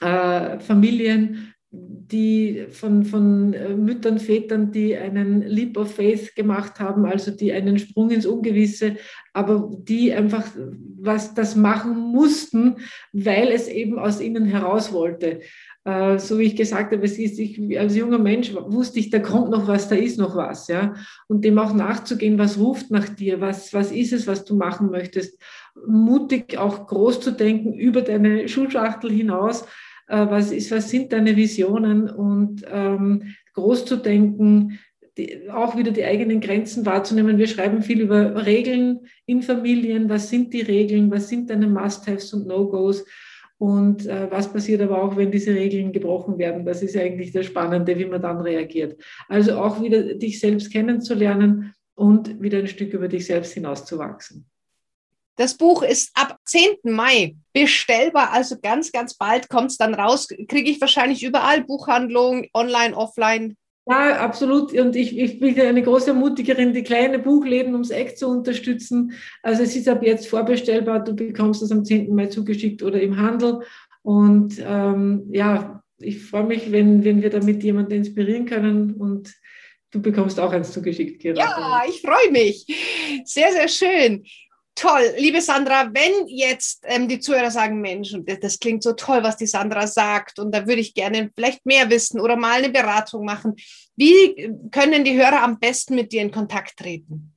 äh, 0.00 0.58
Familien, 0.58 1.52
die 1.74 2.66
von, 2.70 3.04
von 3.04 3.54
äh, 3.54 3.74
Müttern, 3.74 4.18
Vätern, 4.18 4.72
die 4.72 4.94
einen 4.94 5.40
Leap 5.40 5.78
of 5.78 5.94
Faith 5.94 6.34
gemacht 6.34 6.78
haben, 6.80 7.06
also 7.06 7.30
die 7.30 7.52
einen 7.52 7.78
Sprung 7.78 8.10
ins 8.10 8.26
Ungewisse, 8.26 8.96
aber 9.32 9.70
die 9.78 10.12
einfach 10.12 10.44
was 11.00 11.34
das 11.34 11.56
machen 11.56 11.96
mussten, 11.96 12.76
weil 13.12 13.48
es 13.48 13.68
eben 13.68 13.98
aus 13.98 14.20
ihnen 14.20 14.44
heraus 14.44 14.92
wollte. 14.92 15.40
Äh, 15.84 16.18
so 16.18 16.38
wie 16.38 16.44
ich 16.44 16.56
gesagt 16.56 16.92
habe, 16.92 17.04
es 17.04 17.18
ist, 17.18 17.38
ich, 17.38 17.78
als 17.78 17.96
junger 17.96 18.18
Mensch 18.18 18.54
wusste 18.54 19.00
ich, 19.00 19.10
da 19.10 19.18
kommt 19.18 19.50
noch 19.50 19.66
was, 19.66 19.88
da 19.88 19.96
ist 19.96 20.18
noch 20.18 20.36
was, 20.36 20.68
ja. 20.68 20.94
Und 21.26 21.44
dem 21.44 21.58
auch 21.58 21.74
nachzugehen, 21.74 22.38
was 22.38 22.58
ruft 22.58 22.90
nach 22.90 23.08
dir, 23.08 23.40
was, 23.40 23.74
was 23.74 23.90
ist 23.90 24.12
es, 24.12 24.26
was 24.26 24.44
du 24.44 24.54
machen 24.54 24.90
möchtest. 24.90 25.40
Mutig 25.86 26.56
auch 26.56 26.86
groß 26.86 27.20
zu 27.20 27.32
denken 27.32 27.74
über 27.74 28.02
deine 28.02 28.48
Schulschachtel 28.48 29.10
hinaus. 29.10 29.62
Äh, 30.06 30.26
was 30.30 30.52
ist, 30.52 30.70
was 30.70 30.88
sind 30.88 31.12
deine 31.12 31.36
Visionen 31.36 32.08
und 32.08 32.64
ähm, 32.70 33.34
groß 33.54 33.84
zu 33.84 33.96
denken, 33.96 34.78
die, 35.18 35.50
auch 35.50 35.76
wieder 35.76 35.90
die 35.90 36.04
eigenen 36.04 36.40
Grenzen 36.40 36.86
wahrzunehmen. 36.86 37.38
Wir 37.38 37.48
schreiben 37.48 37.82
viel 37.82 38.00
über 38.00 38.46
Regeln 38.46 39.00
in 39.26 39.42
Familien. 39.42 40.08
Was 40.08 40.30
sind 40.30 40.54
die 40.54 40.62
Regeln? 40.62 41.10
Was 41.10 41.28
sind 41.28 41.50
deine 41.50 41.66
Must-Haves 41.66 42.32
und 42.34 42.46
No-Gos? 42.46 43.04
Und 43.62 44.06
äh, 44.08 44.28
was 44.28 44.52
passiert 44.52 44.80
aber 44.80 45.00
auch, 45.00 45.16
wenn 45.16 45.30
diese 45.30 45.54
Regeln 45.54 45.92
gebrochen 45.92 46.36
werden? 46.36 46.64
Das 46.64 46.82
ist 46.82 46.96
eigentlich 46.96 47.30
das 47.30 47.46
Spannende, 47.46 47.96
wie 47.96 48.06
man 48.06 48.20
dann 48.20 48.40
reagiert. 48.40 49.00
Also 49.28 49.56
auch 49.56 49.80
wieder 49.80 50.14
dich 50.14 50.40
selbst 50.40 50.72
kennenzulernen 50.72 51.72
und 51.94 52.42
wieder 52.42 52.58
ein 52.58 52.66
Stück 52.66 52.92
über 52.92 53.06
dich 53.06 53.24
selbst 53.24 53.52
hinauszuwachsen. 53.52 54.50
Das 55.36 55.56
Buch 55.56 55.84
ist 55.84 56.10
ab 56.14 56.38
10. 56.44 56.78
Mai 56.82 57.36
bestellbar, 57.52 58.32
also 58.32 58.56
ganz, 58.60 58.90
ganz 58.90 59.14
bald 59.14 59.48
kommt 59.48 59.70
es 59.70 59.76
dann 59.76 59.94
raus. 59.94 60.26
Kriege 60.26 60.68
ich 60.68 60.80
wahrscheinlich 60.80 61.22
überall 61.22 61.62
Buchhandlung, 61.62 62.48
online, 62.54 62.96
offline. 62.96 63.56
Ja, 63.86 64.20
absolut. 64.20 64.72
Und 64.74 64.94
ich, 64.94 65.18
ich 65.18 65.40
bin 65.40 65.58
eine 65.60 65.82
große 65.82 66.10
Ermutigerin, 66.10 66.72
die 66.72 66.84
kleine 66.84 67.18
Buchläden 67.18 67.72
ums 67.72 67.90
Eck 67.90 68.16
zu 68.16 68.28
unterstützen. 68.28 69.12
Also 69.42 69.64
es 69.64 69.74
ist 69.74 69.88
ab 69.88 70.02
jetzt 70.02 70.28
vorbestellbar. 70.28 71.02
Du 71.02 71.14
bekommst 71.14 71.62
es 71.62 71.72
am 71.72 71.84
10. 71.84 72.14
Mai 72.14 72.26
zugeschickt 72.26 72.82
oder 72.82 73.00
im 73.00 73.16
Handel. 73.16 73.60
Und 74.02 74.62
ähm, 74.64 75.24
ja, 75.30 75.82
ich 75.98 76.22
freue 76.22 76.44
mich, 76.44 76.70
wenn, 76.70 77.04
wenn 77.04 77.22
wir 77.22 77.30
damit 77.30 77.62
jemanden 77.64 77.92
inspirieren 77.92 78.46
können 78.46 78.94
und 78.94 79.32
du 79.90 80.00
bekommst 80.00 80.38
auch 80.38 80.52
eins 80.52 80.72
zugeschickt. 80.72 81.20
Kira. 81.20 81.38
Ja, 81.38 81.82
ich 81.88 82.00
freue 82.00 82.30
mich. 82.30 82.66
Sehr, 83.24 83.52
sehr 83.52 83.68
schön. 83.68 84.24
Toll, 84.74 85.14
liebe 85.18 85.40
Sandra, 85.42 85.90
wenn 85.92 86.26
jetzt 86.26 86.84
ähm, 86.84 87.06
die 87.06 87.20
Zuhörer 87.20 87.50
sagen, 87.50 87.80
Mensch, 87.80 88.16
das, 88.24 88.40
das, 88.40 88.58
klingt 88.58 88.82
so 88.82 88.92
toll, 88.92 89.22
was 89.22 89.36
die 89.36 89.46
Sandra 89.46 89.86
sagt, 89.86 90.38
und 90.38 90.54
da 90.54 90.66
würde 90.66 90.80
ich 90.80 90.94
gerne 90.94 91.30
vielleicht 91.34 91.66
mehr 91.66 91.90
wissen 91.90 92.18
oder 92.18 92.36
mal 92.36 92.58
eine 92.58 92.70
Beratung 92.70 93.24
machen, 93.24 93.54
wie 93.96 94.50
können 94.70 95.04
die 95.04 95.16
Hörer 95.16 95.42
am 95.42 95.58
besten 95.58 95.94
mit 95.94 96.12
dir 96.12 96.22
in 96.22 96.30
Kontakt 96.30 96.78
treten? 96.78 97.34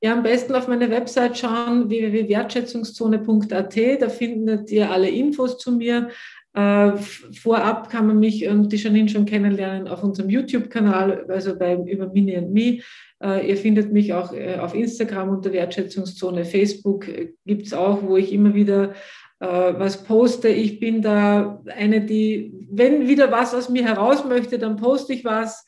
Ja, 0.00 0.12
am 0.12 0.22
besten 0.22 0.54
auf 0.54 0.68
meine 0.68 0.88
Website 0.90 1.36
schauen, 1.36 1.90
www.wertschätzungszone.at, 1.90 3.76
da 4.00 4.08
findet 4.08 4.70
ihr 4.70 4.88
alle 4.90 5.10
Infos 5.10 5.58
zu 5.58 5.72
mir. 5.72 6.10
Äh, 6.58 6.96
vorab 7.40 7.88
kann 7.88 8.08
man 8.08 8.18
mich 8.18 8.48
und 8.48 8.72
die 8.72 8.76
Janine 8.76 9.08
schon 9.08 9.26
kennenlernen 9.26 9.86
auf 9.86 10.02
unserem 10.02 10.28
YouTube-Kanal, 10.28 11.26
also 11.28 11.56
bei 11.56 11.76
über 11.76 12.08
Mini 12.12 12.40
Me. 12.40 12.80
Äh, 13.22 13.48
ihr 13.48 13.56
findet 13.56 13.92
mich 13.92 14.12
auch 14.12 14.32
äh, 14.32 14.56
auf 14.56 14.74
Instagram 14.74 15.28
unter 15.28 15.52
Wertschätzungszone. 15.52 16.44
Facebook 16.44 17.06
gibt 17.46 17.66
es 17.66 17.72
auch, 17.72 18.02
wo 18.02 18.16
ich 18.16 18.32
immer 18.32 18.54
wieder 18.54 18.94
äh, 19.38 19.46
was 19.46 20.02
poste. 20.02 20.48
Ich 20.48 20.80
bin 20.80 21.00
da 21.00 21.62
eine, 21.76 22.00
die, 22.00 22.52
wenn 22.72 23.06
wieder 23.06 23.30
was 23.30 23.54
aus 23.54 23.68
mir 23.68 23.84
heraus 23.84 24.24
möchte, 24.24 24.58
dann 24.58 24.76
poste 24.76 25.12
ich 25.12 25.24
was. 25.24 25.64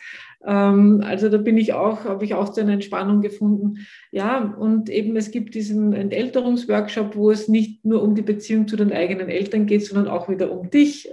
Ähm, 0.46 1.02
also 1.04 1.28
da 1.28 1.38
bin 1.38 1.58
ich 1.58 1.72
auch, 1.72 2.04
habe 2.04 2.24
ich 2.24 2.34
auch 2.34 2.48
zu 2.50 2.60
einer 2.60 2.72
Entspannung 2.72 3.20
gefunden. 3.20 3.86
Ja, 4.10 4.38
und 4.38 4.88
eben 4.88 5.16
es 5.16 5.30
gibt 5.30 5.54
diesen 5.54 5.92
Entälterungsworkshop, 5.92 7.16
wo 7.16 7.30
es 7.30 7.48
nicht 7.48 7.84
nur 7.84 8.02
um 8.02 8.14
die 8.14 8.22
Beziehung 8.22 8.68
zu 8.68 8.76
den 8.76 8.92
eigenen 8.92 9.28
Eltern 9.28 9.66
geht, 9.66 9.84
sondern 9.84 10.08
auch 10.08 10.28
wieder 10.28 10.50
um 10.50 10.70
dich. 10.70 11.10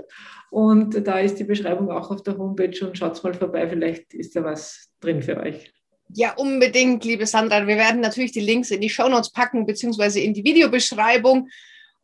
Und 0.50 1.06
da 1.08 1.20
ist 1.20 1.36
die 1.40 1.44
Beschreibung 1.44 1.92
auch 1.92 2.10
auf 2.10 2.24
der 2.24 2.38
Homepage 2.38 2.86
und 2.86 2.98
schaut 2.98 3.22
mal 3.24 3.34
vorbei, 3.34 3.68
vielleicht 3.68 4.14
ist 4.14 4.36
da 4.36 4.44
was 4.44 4.90
drin 5.02 5.22
für 5.22 5.38
euch. 5.38 5.74
Ja, 6.14 6.34
unbedingt, 6.38 7.04
liebe 7.04 7.26
Sandra. 7.26 7.68
Wir 7.68 7.76
werden 7.76 8.00
natürlich 8.00 8.32
die 8.32 8.40
Links 8.40 8.72
in 8.72 8.80
die 8.80 8.90
Shownotes 8.90 9.32
packen, 9.32 9.66
beziehungsweise 9.66 10.22
in 10.22 10.34
die 10.34 10.46
Videobeschreibung. 10.46 11.50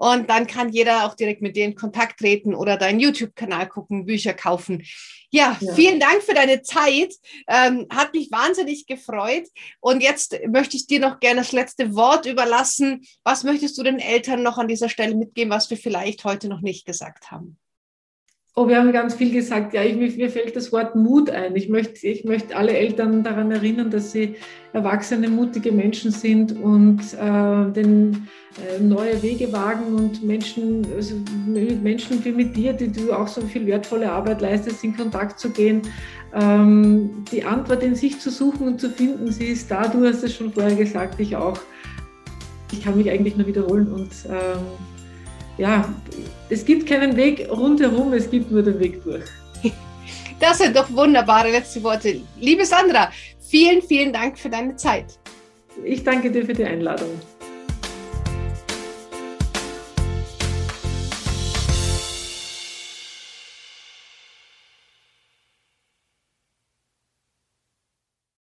Und 0.03 0.29
dann 0.29 0.47
kann 0.47 0.67
jeder 0.67 1.05
auch 1.05 1.13
direkt 1.15 1.41
mit 1.41 1.55
dir 1.55 1.63
in 1.63 1.75
Kontakt 1.75 2.19
treten 2.19 2.53
oder 2.53 2.75
deinen 2.75 2.99
YouTube-Kanal 2.99 3.69
gucken, 3.69 4.05
Bücher 4.05 4.33
kaufen. 4.33 4.83
Ja, 5.31 5.55
ja, 5.61 5.73
vielen 5.75 6.01
Dank 6.01 6.21
für 6.23 6.33
deine 6.33 6.61
Zeit. 6.61 7.13
Ähm, 7.47 7.87
hat 7.89 8.13
mich 8.13 8.29
wahnsinnig 8.29 8.85
gefreut. 8.85 9.47
Und 9.79 10.03
jetzt 10.03 10.37
möchte 10.49 10.75
ich 10.75 10.87
dir 10.87 10.99
noch 10.99 11.21
gerne 11.21 11.39
das 11.39 11.53
letzte 11.53 11.95
Wort 11.95 12.25
überlassen. 12.25 13.05
Was 13.23 13.45
möchtest 13.45 13.77
du 13.77 13.83
den 13.83 13.99
Eltern 13.99 14.43
noch 14.43 14.57
an 14.57 14.67
dieser 14.67 14.89
Stelle 14.89 15.15
mitgeben, 15.15 15.53
was 15.53 15.69
wir 15.69 15.77
vielleicht 15.77 16.25
heute 16.25 16.49
noch 16.49 16.59
nicht 16.59 16.85
gesagt 16.85 17.31
haben? 17.31 17.57
Oh, 18.55 18.67
wir 18.67 18.77
haben 18.77 18.91
ganz 18.91 19.15
viel 19.15 19.31
gesagt. 19.31 19.73
Ja, 19.73 19.81
ich, 19.81 19.95
mir 19.95 20.29
fällt 20.29 20.55
das 20.55 20.71
Wort 20.71 20.95
Mut 20.95 21.31
ein. 21.31 21.55
Ich 21.55 21.69
möchte, 21.69 22.05
ich 22.05 22.23
möchte 22.23 22.55
alle 22.55 22.77
Eltern 22.77 23.23
daran 23.23 23.49
erinnern, 23.49 23.89
dass 23.89 24.11
sie 24.11 24.35
erwachsene, 24.73 25.27
mutige 25.27 25.71
Menschen 25.71 26.11
sind 26.11 26.51
und 26.61 26.99
äh, 27.15 27.71
den, 27.71 28.27
äh, 28.59 28.79
neue 28.79 29.23
Wege 29.23 29.51
wagen 29.51 29.95
und 29.95 30.23
Menschen, 30.23 30.85
also 30.95 31.15
mit 31.47 31.81
Menschen 31.81 32.23
wie 32.23 32.31
mit 32.31 32.55
dir, 32.55 32.73
die 32.73 32.91
du 32.91 33.11
auch 33.11 33.27
so 33.27 33.41
viel 33.41 33.65
wertvolle 33.65 34.11
Arbeit 34.11 34.41
leistest, 34.41 34.83
in 34.83 34.95
Kontakt 34.95 35.39
zu 35.39 35.49
gehen. 35.49 35.81
Ähm, 36.35 37.25
die 37.31 37.43
Antwort 37.43 37.81
in 37.81 37.95
sich 37.95 38.19
zu 38.19 38.29
suchen 38.29 38.67
und 38.67 38.79
zu 38.79 38.91
finden, 38.91 39.31
sie 39.31 39.47
ist 39.47 39.71
da. 39.71 39.87
Du 39.87 40.05
hast 40.05 40.21
es 40.21 40.35
schon 40.35 40.53
vorher 40.53 40.75
gesagt, 40.75 41.19
ich 41.19 41.35
auch. 41.35 41.57
Ich 42.71 42.83
kann 42.83 42.97
mich 42.97 43.09
eigentlich 43.09 43.35
nur 43.35 43.47
wiederholen 43.47 43.91
und 43.91 44.11
ähm, 44.29 44.92
ja, 45.57 45.93
es 46.49 46.65
gibt 46.65 46.87
keinen 46.87 47.15
Weg 47.15 47.47
rundherum, 47.49 48.13
es 48.13 48.29
gibt 48.29 48.51
nur 48.51 48.63
den 48.63 48.79
Weg 48.79 49.03
durch. 49.03 49.25
Das 50.39 50.57
sind 50.57 50.75
doch 50.75 50.91
wunderbare 50.91 51.51
letzte 51.51 51.81
Worte. 51.83 52.19
Liebe 52.37 52.65
Sandra, 52.65 53.09
vielen, 53.39 53.81
vielen 53.81 54.11
Dank 54.11 54.37
für 54.37 54.49
deine 54.49 54.75
Zeit. 54.75 55.17
Ich 55.85 56.03
danke 56.03 56.29
dir 56.29 56.45
für 56.45 56.53
die 56.53 56.65
Einladung. 56.65 57.09